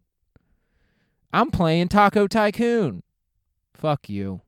I'm 1.33 1.49
playing 1.49 1.87
Taco 1.87 2.27
Tycoon. 2.27 3.01
Fuck 3.73 4.07
you. 4.07 4.41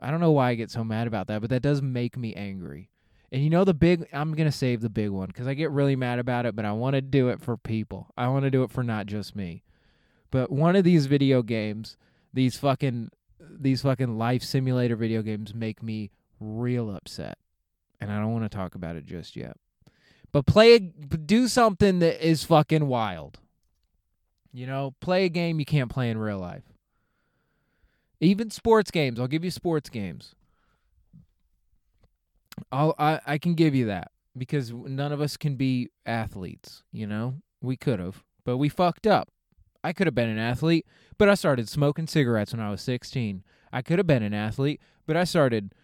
I 0.00 0.10
don't 0.10 0.20
know 0.20 0.32
why 0.32 0.50
I 0.50 0.54
get 0.56 0.72
so 0.72 0.82
mad 0.82 1.06
about 1.06 1.28
that, 1.28 1.40
but 1.40 1.50
that 1.50 1.62
does 1.62 1.80
make 1.80 2.16
me 2.16 2.34
angry. 2.34 2.90
And 3.30 3.42
you 3.42 3.48
know 3.48 3.64
the 3.64 3.74
big 3.74 4.06
I'm 4.12 4.34
going 4.34 4.50
to 4.50 4.56
save 4.56 4.80
the 4.80 4.90
big 4.90 5.10
one 5.10 5.30
cuz 5.30 5.46
I 5.46 5.54
get 5.54 5.70
really 5.70 5.94
mad 5.94 6.18
about 6.18 6.46
it, 6.46 6.56
but 6.56 6.64
I 6.64 6.72
want 6.72 6.94
to 6.94 7.00
do 7.00 7.28
it 7.28 7.40
for 7.40 7.56
people. 7.56 8.08
I 8.16 8.26
want 8.26 8.44
to 8.44 8.50
do 8.50 8.64
it 8.64 8.70
for 8.70 8.82
not 8.82 9.06
just 9.06 9.36
me. 9.36 9.62
But 10.32 10.50
one 10.50 10.74
of 10.74 10.82
these 10.82 11.06
video 11.06 11.42
games, 11.42 11.96
these 12.32 12.56
fucking 12.56 13.10
these 13.40 13.82
fucking 13.82 14.18
life 14.18 14.42
simulator 14.42 14.96
video 14.96 15.22
games 15.22 15.54
make 15.54 15.82
me 15.82 16.10
real 16.40 16.94
upset. 16.94 17.38
And 18.00 18.10
I 18.10 18.18
don't 18.18 18.32
want 18.32 18.44
to 18.44 18.56
talk 18.56 18.74
about 18.74 18.96
it 18.96 19.06
just 19.06 19.36
yet. 19.36 19.56
But 20.32 20.46
play 20.46 20.78
do 20.78 21.46
something 21.46 22.00
that 22.00 22.26
is 22.26 22.42
fucking 22.42 22.88
wild. 22.88 23.38
You 24.54 24.68
know, 24.68 24.94
play 25.00 25.24
a 25.24 25.28
game 25.28 25.58
you 25.58 25.66
can't 25.66 25.90
play 25.90 26.08
in 26.10 26.16
real 26.16 26.38
life. 26.38 26.62
Even 28.20 28.50
sports 28.50 28.92
games, 28.92 29.18
I'll 29.18 29.26
give 29.26 29.44
you 29.44 29.50
sports 29.50 29.90
games. 29.90 30.36
I'll, 32.70 32.94
I 32.96 33.20
I 33.26 33.38
can 33.38 33.54
give 33.54 33.74
you 33.74 33.86
that 33.86 34.12
because 34.38 34.72
none 34.72 35.10
of 35.10 35.20
us 35.20 35.36
can 35.36 35.56
be 35.56 35.90
athletes. 36.06 36.84
You 36.92 37.08
know, 37.08 37.42
we 37.60 37.76
could 37.76 37.98
have, 37.98 38.22
but 38.44 38.58
we 38.58 38.68
fucked 38.68 39.08
up. 39.08 39.28
I 39.82 39.92
could 39.92 40.06
have 40.06 40.14
been 40.14 40.28
an 40.28 40.38
athlete, 40.38 40.86
but 41.18 41.28
I 41.28 41.34
started 41.34 41.68
smoking 41.68 42.06
cigarettes 42.06 42.52
when 42.52 42.60
I 42.60 42.70
was 42.70 42.80
16. 42.80 43.42
I 43.72 43.82
could 43.82 43.98
have 43.98 44.06
been 44.06 44.22
an 44.22 44.34
athlete, 44.34 44.80
but 45.04 45.16
I 45.16 45.24
started. 45.24 45.74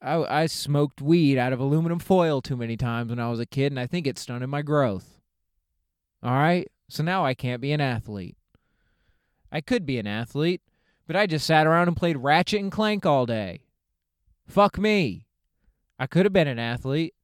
I, 0.00 0.42
I 0.42 0.46
smoked 0.46 1.02
weed 1.02 1.38
out 1.38 1.52
of 1.52 1.58
aluminum 1.58 1.98
foil 1.98 2.40
too 2.40 2.56
many 2.56 2.76
times 2.76 3.10
when 3.10 3.18
I 3.18 3.30
was 3.30 3.40
a 3.40 3.46
kid, 3.46 3.72
and 3.72 3.80
I 3.80 3.88
think 3.88 4.06
it 4.06 4.16
stunted 4.16 4.48
my 4.48 4.62
growth. 4.62 5.18
All 6.22 6.32
right? 6.32 6.68
So 6.88 7.02
now 7.02 7.24
I 7.24 7.34
can't 7.34 7.60
be 7.60 7.72
an 7.72 7.80
athlete. 7.80 8.36
I 9.50 9.60
could 9.60 9.84
be 9.84 9.98
an 9.98 10.06
athlete, 10.06 10.62
but 11.06 11.16
I 11.16 11.26
just 11.26 11.46
sat 11.46 11.66
around 11.66 11.88
and 11.88 11.96
played 11.96 12.16
Ratchet 12.16 12.60
and 12.60 12.72
Clank 12.72 13.04
all 13.04 13.26
day. 13.26 13.60
Fuck 14.46 14.78
me. 14.78 15.26
I 15.98 16.06
could 16.06 16.26
have 16.26 16.32
been 16.32 16.48
an 16.48 16.58
athlete. 16.58 17.14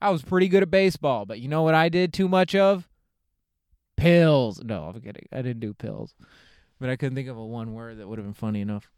I 0.00 0.10
was 0.10 0.22
pretty 0.22 0.48
good 0.48 0.62
at 0.62 0.70
baseball, 0.70 1.26
but 1.26 1.40
you 1.40 1.48
know 1.48 1.62
what 1.62 1.74
I 1.74 1.88
did 1.88 2.12
too 2.12 2.28
much 2.28 2.54
of? 2.54 2.88
Pills. 3.96 4.62
No, 4.64 4.84
I'm 4.84 5.00
kidding. 5.00 5.26
I 5.30 5.42
didn't 5.42 5.60
do 5.60 5.74
pills. 5.74 6.14
But 6.80 6.88
I 6.88 6.96
couldn't 6.96 7.16
think 7.16 7.28
of 7.28 7.36
a 7.36 7.44
one 7.44 7.74
word 7.74 7.98
that 7.98 8.08
would 8.08 8.18
have 8.18 8.26
been 8.26 8.32
funny 8.32 8.62
enough. 8.62 8.90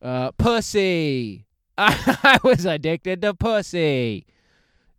Uh, 0.00 0.32
pussy. 0.32 1.46
I 1.78 2.38
was 2.42 2.64
addicted 2.64 3.20
to 3.22 3.34
pussy. 3.34 4.26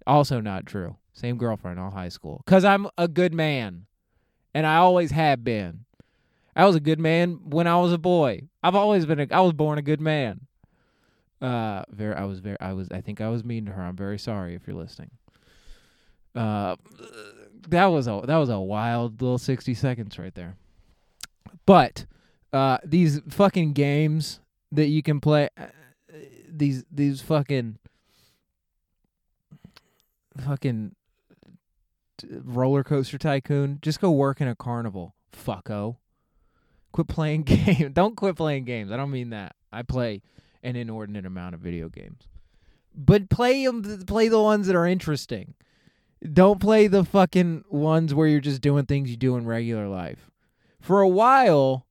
Also 0.06 0.39
not 0.39 0.67
true. 0.67 0.97
Same 1.13 1.38
girlfriend 1.38 1.80
all 1.80 1.89
high 1.89 2.10
school. 2.10 2.43
Because 2.45 2.63
I'm 2.63 2.88
a 2.97 3.08
good 3.08 3.34
man 3.34 3.87
and 4.58 4.65
I 4.65 4.78
always 4.78 5.12
have 5.12 5.43
been. 5.43 5.86
I 6.56 6.65
was 6.65 6.76
a 6.76 6.80
good 6.80 7.00
man 7.00 7.41
when 7.43 7.67
I 7.67 7.80
was 7.80 7.93
a 7.93 8.00
boy. 8.00 8.41
I've 8.63 8.74
always 8.74 9.06
been. 9.06 9.20
A, 9.20 9.28
I 9.30 9.41
was 9.41 9.54
born 9.54 9.78
a 9.78 9.84
good 9.84 10.02
man. 10.02 10.48
Uh, 11.39 11.84
very. 11.91 12.15
I 12.15 12.24
was 12.24 12.39
very. 12.39 12.58
I 12.60 12.74
was. 12.74 12.88
I 12.89 13.02
think 13.02 13.22
I 13.22 13.30
was 13.30 13.43
mean 13.43 13.67
to 13.67 13.72
her. 13.74 13.84
I'm 13.84 13.96
very 13.96 14.17
sorry 14.17 14.56
if 14.56 14.65
you're 14.65 14.76
listening. 14.76 15.12
Uh, 16.34 16.76
that 17.70 17.86
was 17.86 18.08
a 18.08 18.24
that 18.26 18.38
was 18.38 18.50
a 18.50 18.60
wild 18.60 19.22
little 19.22 19.38
sixty 19.38 19.76
seconds 19.76 20.17
right 20.17 20.34
there. 20.34 20.56
But, 21.67 22.08
uh, 22.52 22.80
these 22.84 23.22
fucking 23.30 23.74
games 23.74 24.39
that 24.72 24.88
you 24.88 25.04
can 25.04 25.22
play, 25.22 25.50
uh, 25.56 25.67
these 26.50 26.84
these 26.91 27.22
fucking 27.22 27.78
fucking 30.43 30.96
roller 32.43 32.84
coaster 32.84 33.17
tycoon. 33.17 33.80
Just 33.82 33.99
go 34.01 34.12
work 34.12 34.41
in 34.41 34.47
a 34.47 34.56
carnival, 34.56 35.15
fucko. 35.32 35.97
Quit 36.91 37.08
playing 37.08 37.43
games. 37.43 37.93
Don't 37.93 38.15
quit 38.15 38.36
playing 38.36 38.65
games. 38.65 38.91
I 38.91 38.97
don't 38.97 39.12
mean 39.12 39.32
that. 39.32 39.56
I 39.71 39.84
play 39.84 40.21
an 40.63 40.75
inordinate 40.75 41.25
amount 41.25 41.56
of 41.56 41.62
video 41.62 41.89
games, 41.89 42.27
but 42.95 43.30
play 43.30 43.65
them. 43.65 44.06
Play 44.06 44.27
the 44.27 44.41
ones 44.41 44.67
that 44.67 44.75
are 44.75 44.88
interesting. 44.88 45.53
Don't 46.34 46.60
play 46.60 46.88
the 46.88 47.03
fucking 47.03 47.65
ones 47.69 48.13
where 48.13 48.27
you're 48.27 48.39
just 48.39 48.62
doing 48.62 48.86
things 48.86 49.10
you 49.12 49.17
do 49.17 49.36
in 49.36 49.45
regular 49.45 49.88
life. 49.88 50.32
For 50.82 51.01
a 51.01 51.08
while, 51.08 51.86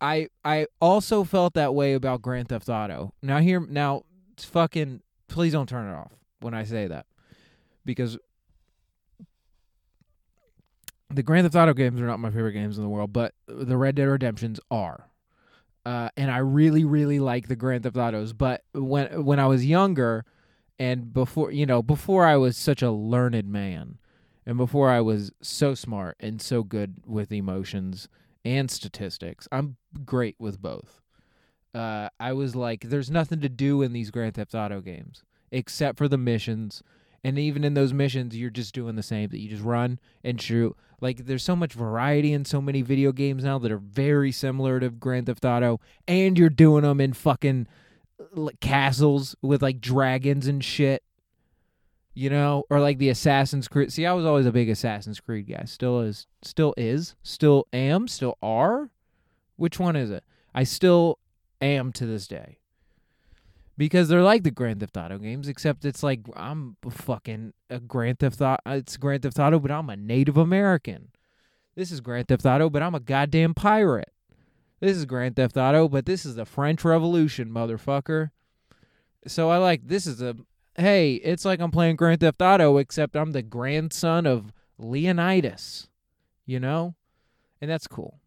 I 0.00 0.28
I 0.44 0.66
also 0.80 1.24
felt 1.24 1.54
that 1.54 1.74
way 1.74 1.94
about 1.94 2.22
Grand 2.22 2.48
Theft 2.48 2.68
Auto. 2.68 3.14
Now 3.22 3.38
here 3.38 3.60
now 3.60 4.02
it's 4.32 4.44
fucking 4.44 5.02
please 5.28 5.52
don't 5.52 5.68
turn 5.68 5.88
it 5.88 5.94
off 5.94 6.12
when 6.40 6.54
I 6.54 6.64
say 6.64 6.86
that. 6.88 7.06
Because 7.84 8.18
the 11.10 11.22
Grand 11.22 11.44
Theft 11.44 11.56
Auto 11.56 11.74
games 11.74 12.00
are 12.00 12.06
not 12.06 12.20
my 12.20 12.30
favorite 12.30 12.52
games 12.52 12.76
in 12.76 12.84
the 12.84 12.90
world, 12.90 13.12
but 13.12 13.34
the 13.46 13.76
Red 13.76 13.94
Dead 13.94 14.04
Redemptions 14.04 14.60
are. 14.70 15.08
Uh, 15.86 16.10
and 16.16 16.30
I 16.30 16.38
really, 16.38 16.84
really 16.84 17.18
like 17.18 17.48
the 17.48 17.56
Grand 17.56 17.84
Theft 17.84 17.96
Autos. 17.96 18.32
But 18.32 18.64
when 18.74 19.24
when 19.24 19.40
I 19.40 19.46
was 19.46 19.64
younger, 19.64 20.26
and 20.78 21.12
before 21.12 21.50
you 21.50 21.64
know, 21.64 21.82
before 21.82 22.26
I 22.26 22.36
was 22.36 22.56
such 22.56 22.82
a 22.82 22.90
learned 22.90 23.48
man, 23.48 23.98
and 24.44 24.58
before 24.58 24.90
I 24.90 25.00
was 25.00 25.32
so 25.40 25.74
smart 25.74 26.16
and 26.20 26.42
so 26.42 26.62
good 26.62 26.96
with 27.06 27.32
emotions 27.32 28.08
and 28.44 28.70
statistics, 28.70 29.48
I'm 29.50 29.76
great 30.04 30.36
with 30.38 30.60
both. 30.60 31.00
Uh, 31.74 32.08
I 32.18 32.32
was 32.32 32.56
like, 32.56 32.88
there's 32.88 33.10
nothing 33.10 33.40
to 33.40 33.48
do 33.48 33.82
in 33.82 33.92
these 33.92 34.10
Grand 34.10 34.34
Theft 34.34 34.54
Auto 34.54 34.80
games 34.80 35.22
except 35.50 35.96
for 35.96 36.08
the 36.08 36.18
missions. 36.18 36.82
And 37.24 37.38
even 37.38 37.64
in 37.64 37.74
those 37.74 37.92
missions, 37.92 38.36
you're 38.36 38.50
just 38.50 38.74
doing 38.74 38.96
the 38.96 39.02
same. 39.02 39.30
That 39.30 39.40
you 39.40 39.48
just 39.48 39.62
run 39.62 39.98
and 40.22 40.40
shoot. 40.40 40.76
Like 41.00 41.26
there's 41.26 41.44
so 41.44 41.56
much 41.56 41.72
variety 41.72 42.32
in 42.32 42.44
so 42.44 42.60
many 42.60 42.82
video 42.82 43.12
games 43.12 43.44
now 43.44 43.58
that 43.58 43.70
are 43.70 43.78
very 43.78 44.32
similar 44.32 44.80
to 44.80 44.90
Grand 44.90 45.26
Theft 45.26 45.44
Auto, 45.44 45.80
and 46.06 46.38
you're 46.38 46.50
doing 46.50 46.82
them 46.82 47.00
in 47.00 47.12
fucking 47.12 47.66
uh, 48.20 48.24
like, 48.34 48.60
castles 48.60 49.36
with 49.42 49.62
like 49.62 49.80
dragons 49.80 50.46
and 50.46 50.64
shit. 50.64 51.02
You 52.14 52.30
know, 52.30 52.64
or 52.68 52.80
like 52.80 52.98
the 52.98 53.10
Assassin's 53.10 53.68
Creed. 53.68 53.92
See, 53.92 54.04
I 54.04 54.12
was 54.12 54.26
always 54.26 54.44
a 54.44 54.50
big 54.50 54.68
Assassin's 54.68 55.20
Creed 55.20 55.48
guy. 55.48 55.62
Still 55.66 56.00
is, 56.00 56.26
still 56.42 56.74
is, 56.76 57.14
still 57.22 57.68
am, 57.72 58.08
still 58.08 58.36
are. 58.42 58.90
Which 59.54 59.78
one 59.78 59.94
is 59.94 60.10
it? 60.10 60.24
I 60.52 60.64
still 60.64 61.20
am 61.60 61.92
to 61.92 62.06
this 62.06 62.26
day 62.26 62.57
because 63.78 64.08
they're 64.08 64.22
like 64.22 64.42
the 64.42 64.50
Grand 64.50 64.80
Theft 64.80 64.96
Auto 64.96 65.18
games, 65.18 65.48
except 65.48 65.84
it's 65.84 66.02
like 66.02 66.20
I'm 66.34 66.76
fucking 66.90 67.54
a 67.70 67.78
Grand 67.78 68.18
Theft 68.18 68.42
Auto. 68.42 68.60
Uh, 68.66 68.72
it's 68.74 68.96
Grand 68.96 69.22
Theft 69.22 69.38
Auto, 69.38 69.60
but 69.60 69.70
I'm 69.70 69.88
a 69.88 69.96
Native 69.96 70.36
American. 70.36 71.12
This 71.76 71.92
is 71.92 72.00
Grand 72.00 72.26
Theft 72.26 72.44
Auto, 72.44 72.68
but 72.68 72.82
I'm 72.82 72.96
a 72.96 73.00
goddamn 73.00 73.54
pirate. 73.54 74.12
This 74.80 74.96
is 74.96 75.04
Grand 75.04 75.36
Theft 75.36 75.56
Auto, 75.56 75.88
but 75.88 76.06
this 76.06 76.26
is 76.26 76.34
the 76.34 76.44
French 76.44 76.84
Revolution, 76.84 77.50
motherfucker. 77.50 78.30
So 79.28 79.48
I 79.48 79.58
like 79.58 79.86
this 79.86 80.06
is 80.06 80.20
a 80.20 80.36
hey, 80.76 81.14
it's 81.14 81.44
like 81.44 81.60
I'm 81.60 81.70
playing 81.70 81.96
Grand 81.96 82.20
Theft 82.20 82.42
Auto, 82.42 82.78
except 82.78 83.16
I'm 83.16 83.30
the 83.30 83.42
grandson 83.42 84.26
of 84.26 84.52
Leonidas, 84.76 85.88
you 86.44 86.58
know, 86.58 86.96
and 87.60 87.70
that's 87.70 87.86
cool. 87.86 88.18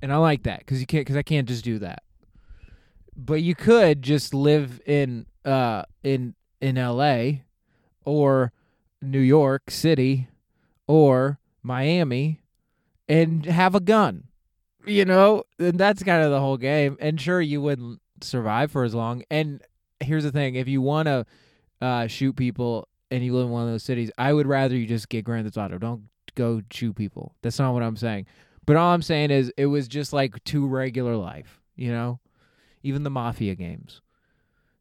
And 0.00 0.12
I 0.12 0.16
like 0.16 0.44
that 0.44 0.60
because 0.60 0.80
you 0.80 0.86
can't 0.86 1.00
because 1.00 1.16
I 1.16 1.22
can't 1.22 1.48
just 1.48 1.64
do 1.64 1.80
that 1.80 2.02
but 3.18 3.42
you 3.42 3.54
could 3.54 4.00
just 4.02 4.32
live 4.32 4.80
in 4.86 5.26
uh 5.44 5.82
in 6.04 6.34
in 6.60 6.76
LA 6.76 7.40
or 8.04 8.52
New 9.02 9.18
York 9.18 9.70
City 9.70 10.28
or 10.86 11.38
Miami 11.62 12.40
and 13.08 13.44
have 13.44 13.74
a 13.74 13.80
gun. 13.80 14.24
You 14.86 15.04
know, 15.04 15.42
and 15.58 15.78
that's 15.78 16.02
kind 16.02 16.22
of 16.22 16.30
the 16.30 16.40
whole 16.40 16.56
game. 16.56 16.96
And 17.00 17.20
sure 17.20 17.42
you 17.42 17.60
wouldn't 17.60 18.00
survive 18.22 18.70
for 18.70 18.84
as 18.84 18.94
long. 18.94 19.22
And 19.30 19.62
here's 20.00 20.24
the 20.24 20.32
thing, 20.32 20.54
if 20.54 20.68
you 20.68 20.80
want 20.80 21.06
to 21.06 21.26
uh 21.80 22.06
shoot 22.06 22.36
people 22.36 22.88
and 23.10 23.24
you 23.24 23.34
live 23.34 23.46
in 23.46 23.50
one 23.50 23.64
of 23.64 23.68
those 23.68 23.82
cities, 23.82 24.10
I 24.16 24.32
would 24.32 24.46
rather 24.46 24.76
you 24.76 24.86
just 24.86 25.08
get 25.08 25.24
Grand 25.24 25.44
Theft 25.44 25.58
Auto. 25.58 25.78
Don't 25.78 26.04
go 26.36 26.62
shoot 26.70 26.94
people. 26.94 27.34
That's 27.42 27.58
not 27.58 27.74
what 27.74 27.82
I'm 27.82 27.96
saying. 27.96 28.26
But 28.64 28.76
all 28.76 28.92
I'm 28.92 29.02
saying 29.02 29.30
is 29.30 29.52
it 29.56 29.66
was 29.66 29.88
just 29.88 30.12
like 30.12 30.42
too 30.44 30.66
regular 30.66 31.16
life, 31.16 31.60
you 31.74 31.90
know? 31.90 32.20
Even 32.82 33.02
the 33.02 33.10
Mafia 33.10 33.54
games. 33.54 34.00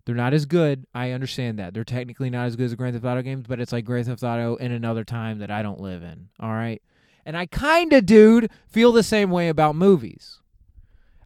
They're 0.05 0.15
not 0.15 0.33
as 0.33 0.45
good. 0.45 0.87
I 0.95 1.11
understand 1.11 1.59
that. 1.59 1.73
They're 1.73 1.83
technically 1.83 2.29
not 2.29 2.45
as 2.45 2.55
good 2.55 2.63
as 2.63 2.71
the 2.71 2.77
Grand 2.77 2.95
Theft 2.95 3.05
Auto 3.05 3.21
games, 3.21 3.45
but 3.45 3.59
it's 3.59 3.73
like 3.73 3.83
Grand 3.83 4.05
Theft 4.05 4.23
Auto 4.23 4.55
in 4.55 4.71
another 4.71 5.03
time 5.03 5.39
that 5.39 5.51
I 5.51 5.61
don't 5.61 5.81
live 5.81 6.01
in. 6.01 6.29
All 6.39 6.53
right. 6.53 6.81
And 7.25 7.35
I 7.35 7.45
kind 7.45 7.91
of, 7.91 8.05
dude, 8.05 8.49
feel 8.69 8.93
the 8.93 9.03
same 9.03 9.31
way 9.31 9.49
about 9.49 9.75
movies. 9.75 10.39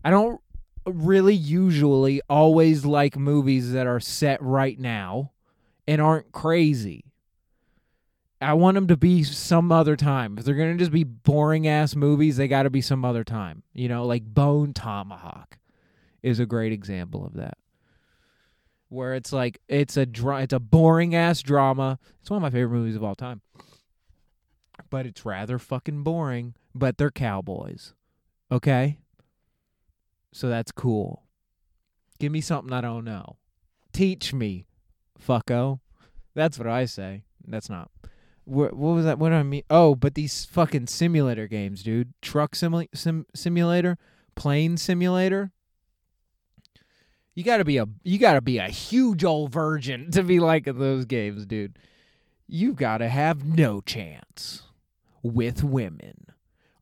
I 0.04 0.10
don't 0.10 0.42
really 0.88 1.36
usually 1.36 2.22
always 2.28 2.84
like 2.84 3.16
movies 3.16 3.72
that 3.74 3.86
are 3.86 4.00
set 4.00 4.42
right 4.42 4.80
now 4.80 5.32
and 5.88 6.02
aren't 6.02 6.32
crazy. 6.32 7.06
I 8.42 8.56
want 8.56 8.74
them 8.74 8.88
to 8.88 8.98
be 8.98 9.22
some 9.22 9.72
other 9.72 9.96
time. 9.96 10.40
If 10.40 10.46
they're 10.46 10.56
going 10.56 10.76
to 10.76 10.80
just 10.80 10.92
be 10.92 11.04
boring 11.04 11.68
ass 11.68 11.96
movies, 11.96 12.38
they 12.38 12.48
got 12.48 12.64
to 12.64 12.72
be 12.72 12.82
some 12.82 13.06
other 13.06 13.24
time. 13.24 13.62
You 13.76 13.88
know, 13.88 14.08
like 14.08 14.24
Bone 14.24 14.74
Tomahawk 14.74 15.60
is 16.24 16.40
a 16.40 16.46
great 16.46 16.72
example 16.72 17.26
of 17.26 17.34
that. 17.34 17.58
Where 18.90 19.14
it's 19.14 19.32
like 19.32 19.60
it's 19.68 19.96
a 19.96 20.06
it's 20.06 20.54
a 20.54 20.60
boring 20.60 21.16
ass 21.16 21.42
drama. 21.42 21.98
It's 22.20 22.30
one 22.30 22.38
of 22.38 22.42
my 22.42 22.50
favorite 22.50 22.78
movies 22.78 22.96
of 22.96 23.04
all 23.04 23.16
time. 23.16 23.42
But 24.90 25.06
it's 25.06 25.26
rather 25.26 25.58
fucking 25.58 26.04
boring, 26.04 26.56
but 26.76 26.98
they're 26.98 27.12
cowboys. 27.12 27.94
Okay? 28.52 29.00
So 30.34 30.50
that's 30.50 30.72
cool. 30.72 31.24
Give 32.20 32.32
me 32.32 32.42
something 32.42 32.74
I 32.74 32.82
don't 32.82 33.06
know. 33.06 33.38
Teach 33.94 34.34
me, 34.34 34.68
fucko. 35.20 35.80
That's 36.36 36.58
what 36.58 36.68
I 36.68 36.86
say. 36.86 37.24
That's 37.48 37.70
not. 37.70 37.90
What, 38.46 38.74
what 38.76 38.96
was 38.96 39.06
that? 39.06 39.20
What 39.20 39.30
do 39.30 39.36
I 39.36 39.44
mean? 39.44 39.64
Oh, 39.70 39.96
but 39.96 40.16
these 40.16 40.46
fucking 40.46 40.88
simulator 40.88 41.48
games, 41.48 41.84
dude. 41.84 42.14
Truck 42.22 42.54
simula- 42.56 42.88
sim- 42.94 43.28
simulator, 43.36 43.98
plane 44.36 44.78
simulator. 44.78 45.52
You 47.34 47.44
gotta 47.44 47.64
be 47.64 47.78
a 47.78 47.88
you 48.04 48.18
gotta 48.18 48.42
be 48.42 48.58
a 48.58 48.68
huge 48.68 49.24
old 49.24 49.52
virgin 49.52 50.12
to 50.12 50.24
be 50.24 50.40
liking 50.40 50.78
those 50.78 51.06
games, 51.06 51.46
dude. 51.46 51.78
You 52.48 52.74
gotta 52.74 53.08
have 53.08 53.46
no 53.46 53.82
chance 53.82 54.64
with 55.24 55.64
women. 55.64 56.26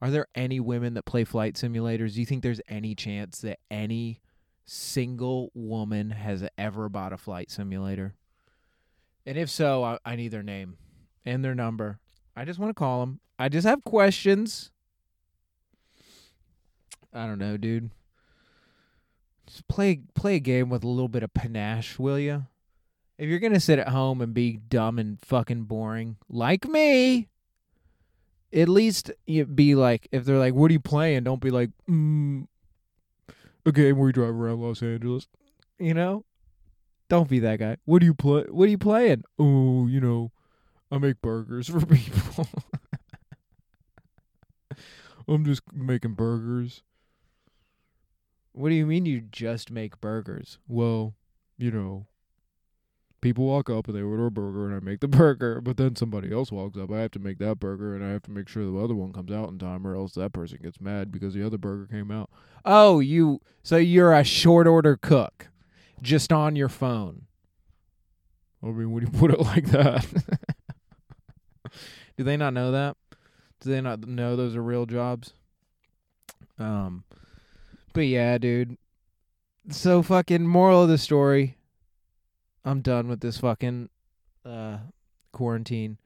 Are 0.02 0.10
there 0.10 0.28
any 0.34 0.60
women 0.60 0.94
that 0.94 1.06
play 1.06 1.24
flight 1.24 1.56
simulators? 1.56 2.14
Do 2.14 2.22
you 2.22 2.26
think 2.26 2.42
there's 2.42 2.62
any 2.70 2.96
chance 2.96 3.42
that 3.42 3.60
any 3.70 4.22
single 4.66 5.52
woman 5.54 6.12
has 6.12 6.48
ever 6.58 6.88
bought 6.90 7.14
a 7.14 7.18
flight 7.18 7.52
simulator? 7.52 8.16
And 9.26 9.38
if 9.38 9.50
so, 9.50 9.84
I, 9.84 10.00
I 10.06 10.16
need 10.16 10.30
their 10.30 10.42
name 10.42 10.78
and 11.26 11.44
their 11.44 11.54
number. 11.54 12.00
I 12.36 12.46
just 12.46 12.60
want 12.60 12.70
to 12.70 12.74
call 12.74 13.02
them. 13.02 13.20
I 13.38 13.50
just 13.50 13.68
have 13.68 13.84
questions. 13.84 14.72
I 17.14 17.26
don't 17.26 17.40
know, 17.40 17.58
dude. 17.58 17.92
Just 19.50 19.68
play 19.68 20.02
play 20.14 20.36
a 20.36 20.40
game 20.40 20.70
with 20.70 20.84
a 20.84 20.88
little 20.88 21.08
bit 21.08 21.24
of 21.24 21.34
panache, 21.34 21.98
will 21.98 22.20
you? 22.20 22.46
If 23.18 23.28
you're 23.28 23.40
gonna 23.40 23.60
sit 23.60 23.80
at 23.80 23.90
home 23.90 24.22
and 24.22 24.32
be 24.32 24.58
dumb 24.58 25.00
and 25.00 25.20
fucking 25.20 25.64
boring, 25.64 26.18
like 26.30 26.68
me, 26.68 27.30
at 28.54 28.70
least 28.70 29.10
you 29.26 29.46
be 29.46 29.74
like, 29.74 30.08
if 30.12 30.24
they're 30.24 30.38
like, 30.38 30.54
"What 30.54 30.70
are 30.70 30.74
you 30.74 30.80
playing?" 30.80 31.24
Don't 31.24 31.42
be 31.42 31.50
like, 31.50 31.72
mm, 31.90 32.46
"A 33.66 33.72
game 33.72 33.98
where 33.98 34.10
you 34.10 34.14
drive 34.14 34.36
around 34.36 34.62
Los 34.62 34.84
Angeles," 34.84 35.28
you 35.80 35.96
know. 35.96 36.26
Don't 37.10 37.28
be 37.28 37.40
that 37.40 37.58
guy. 37.58 37.78
What 37.86 38.02
do 38.02 38.06
you 38.06 38.14
play? 38.14 38.44
What 38.50 38.66
are 38.66 38.72
you 38.72 38.78
playing? 38.78 39.24
Oh, 39.40 39.88
you 39.88 40.00
know, 40.00 40.32
I 40.92 41.00
make 41.00 41.22
burgers 41.22 41.68
for 41.68 41.84
people. 41.88 42.48
I'm 45.28 45.44
just 45.44 45.64
making 45.74 46.14
burgers. 46.14 46.84
What 48.60 48.68
do 48.68 48.76
you 48.76 48.86
mean 48.86 49.06
you 49.06 49.22
just 49.22 49.72
make 49.72 50.02
burgers? 50.02 50.58
Well, 50.68 51.16
you 51.58 51.72
know, 51.72 52.08
people 53.22 53.46
walk 53.46 53.70
up 53.70 53.88
and 53.88 53.96
they 53.96 54.02
order 54.02 54.26
a 54.26 54.32
burger 54.32 54.68
and 54.68 54.76
I 54.76 54.82
make 54.82 55.00
the 55.00 55.08
burger, 55.08 55.62
but 55.62 55.78
then 55.78 55.96
somebody 55.96 56.34
else 56.34 56.52
walks 56.52 56.78
up. 56.78 56.92
I 56.92 57.00
have 57.00 57.12
to 57.12 57.20
make 57.20 57.38
that 57.38 57.62
burger 57.62 57.96
and 57.96 58.04
I 58.04 58.10
have 58.10 58.24
to 58.24 58.32
make 58.32 58.50
sure 58.50 58.66
the 58.66 58.78
other 58.78 58.96
one 58.96 59.14
comes 59.14 59.32
out 59.32 59.48
in 59.48 59.60
time 59.60 59.88
or 59.88 59.96
else 59.96 60.12
that 60.16 60.34
person 60.34 60.60
gets 60.62 60.82
mad 60.82 61.10
because 61.10 61.34
the 61.34 61.42
other 61.42 61.58
burger 61.58 61.86
came 61.86 62.12
out. 62.12 62.30
Oh, 62.66 63.00
you 63.00 63.40
so 63.64 63.78
you're 63.78 64.14
a 64.14 64.26
short 64.26 64.68
order 64.68 64.98
cook 64.98 65.48
just 66.02 66.34
on 66.34 66.58
your 66.58 66.68
phone. 66.68 67.28
I 68.62 68.66
mean, 68.66 68.92
when 68.92 69.06
you 69.06 69.10
put 69.18 69.32
it 69.32 69.40
like 69.40 69.68
that. 69.68 70.06
Do 72.18 72.26
they 72.26 72.36
not 72.36 72.54
know 72.54 72.74
that? 72.74 72.98
Do 73.62 73.70
they 73.70 73.80
not 73.80 74.06
know 74.06 74.36
those 74.36 74.58
are 74.58 74.62
real 74.62 74.86
jobs? 74.86 75.32
Um 76.58 77.06
but 77.94 78.02
yeah, 78.02 78.38
dude. 78.38 78.78
So 79.70 80.02
fucking 80.02 80.46
moral 80.48 80.84
of 80.84 80.90
the 80.90 80.98
story. 80.98 81.58
I'm 82.66 82.82
done 82.82 83.08
with 83.08 83.22
this 83.22 83.38
fucking 83.40 83.90
uh 84.46 84.78
quarantine. 85.32 85.98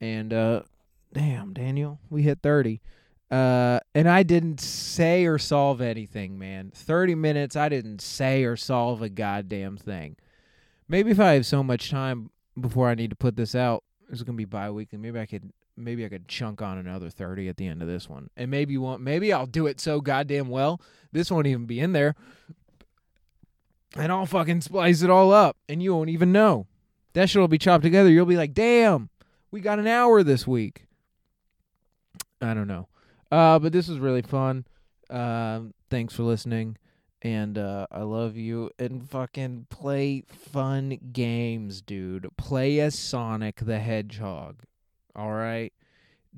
And 0.00 0.32
uh 0.32 0.62
damn, 1.12 1.52
Daniel, 1.52 2.00
we 2.10 2.22
hit 2.22 2.40
30. 2.42 2.80
Uh 3.30 3.80
and 3.94 4.08
I 4.08 4.22
didn't 4.22 4.60
say 4.60 5.26
or 5.26 5.38
solve 5.38 5.80
anything, 5.80 6.38
man. 6.38 6.72
30 6.74 7.14
minutes 7.14 7.56
I 7.56 7.68
didn't 7.68 8.00
say 8.00 8.44
or 8.44 8.56
solve 8.56 9.02
a 9.02 9.08
goddamn 9.08 9.76
thing. 9.76 10.16
Maybe 10.88 11.10
if 11.10 11.20
I 11.20 11.32
have 11.34 11.46
so 11.46 11.62
much 11.62 11.90
time 11.90 12.30
before 12.58 12.88
I 12.88 12.94
need 12.94 13.10
to 13.10 13.16
put 13.16 13.36
this 13.36 13.54
out, 13.54 13.84
it's 14.10 14.22
going 14.22 14.34
to 14.34 14.38
be 14.38 14.46
bi-weekly. 14.46 14.98
Maybe 14.98 15.20
I 15.20 15.26
could 15.26 15.52
maybe 15.78 16.04
I 16.04 16.08
could 16.08 16.28
chunk 16.28 16.62
on 16.62 16.78
another 16.78 17.10
30 17.10 17.48
at 17.48 17.56
the 17.56 17.66
end 17.66 17.82
of 17.82 17.88
this 17.88 18.08
one. 18.08 18.30
And 18.36 18.50
maybe 18.50 18.76
want 18.76 19.00
maybe 19.00 19.32
I'll 19.32 19.46
do 19.46 19.66
it 19.66 19.80
so 19.80 20.00
goddamn 20.00 20.48
well. 20.48 20.80
This 21.12 21.30
won't 21.30 21.46
even 21.46 21.66
be 21.66 21.80
in 21.80 21.92
there. 21.92 22.14
And 23.96 24.12
I'll 24.12 24.26
fucking 24.26 24.60
splice 24.60 25.02
it 25.02 25.10
all 25.10 25.32
up 25.32 25.56
and 25.68 25.82
you 25.82 25.94
won't 25.94 26.10
even 26.10 26.32
know. 26.32 26.66
That 27.14 27.30
shit 27.30 27.40
will 27.40 27.48
be 27.48 27.58
chopped 27.58 27.84
together. 27.84 28.10
You'll 28.10 28.26
be 28.26 28.36
like, 28.36 28.52
"Damn, 28.52 29.08
we 29.50 29.60
got 29.60 29.78
an 29.78 29.86
hour 29.86 30.22
this 30.22 30.46
week." 30.46 30.84
I 32.40 32.54
don't 32.54 32.68
know. 32.68 32.88
Uh 33.30 33.58
but 33.58 33.72
this 33.72 33.88
was 33.88 33.98
really 33.98 34.22
fun. 34.22 34.66
Um 35.10 35.74
thanks 35.90 36.14
for 36.14 36.22
listening 36.22 36.76
and 37.22 37.58
uh, 37.58 37.86
I 37.90 38.02
love 38.02 38.36
you. 38.36 38.70
And 38.78 39.08
fucking 39.08 39.66
play 39.70 40.22
fun 40.28 40.98
games, 41.12 41.80
dude. 41.80 42.28
Play 42.36 42.80
as 42.80 42.98
Sonic 42.98 43.56
the 43.56 43.80
Hedgehog. 43.80 44.62
All 45.16 45.32
right. 45.32 45.72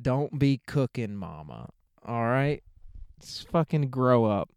Don't 0.00 0.38
be 0.38 0.60
cooking, 0.66 1.16
mama. 1.16 1.70
All 2.04 2.22
right. 2.24 2.62
Just 3.20 3.48
fucking 3.48 3.90
grow 3.90 4.24
up. 4.24 4.50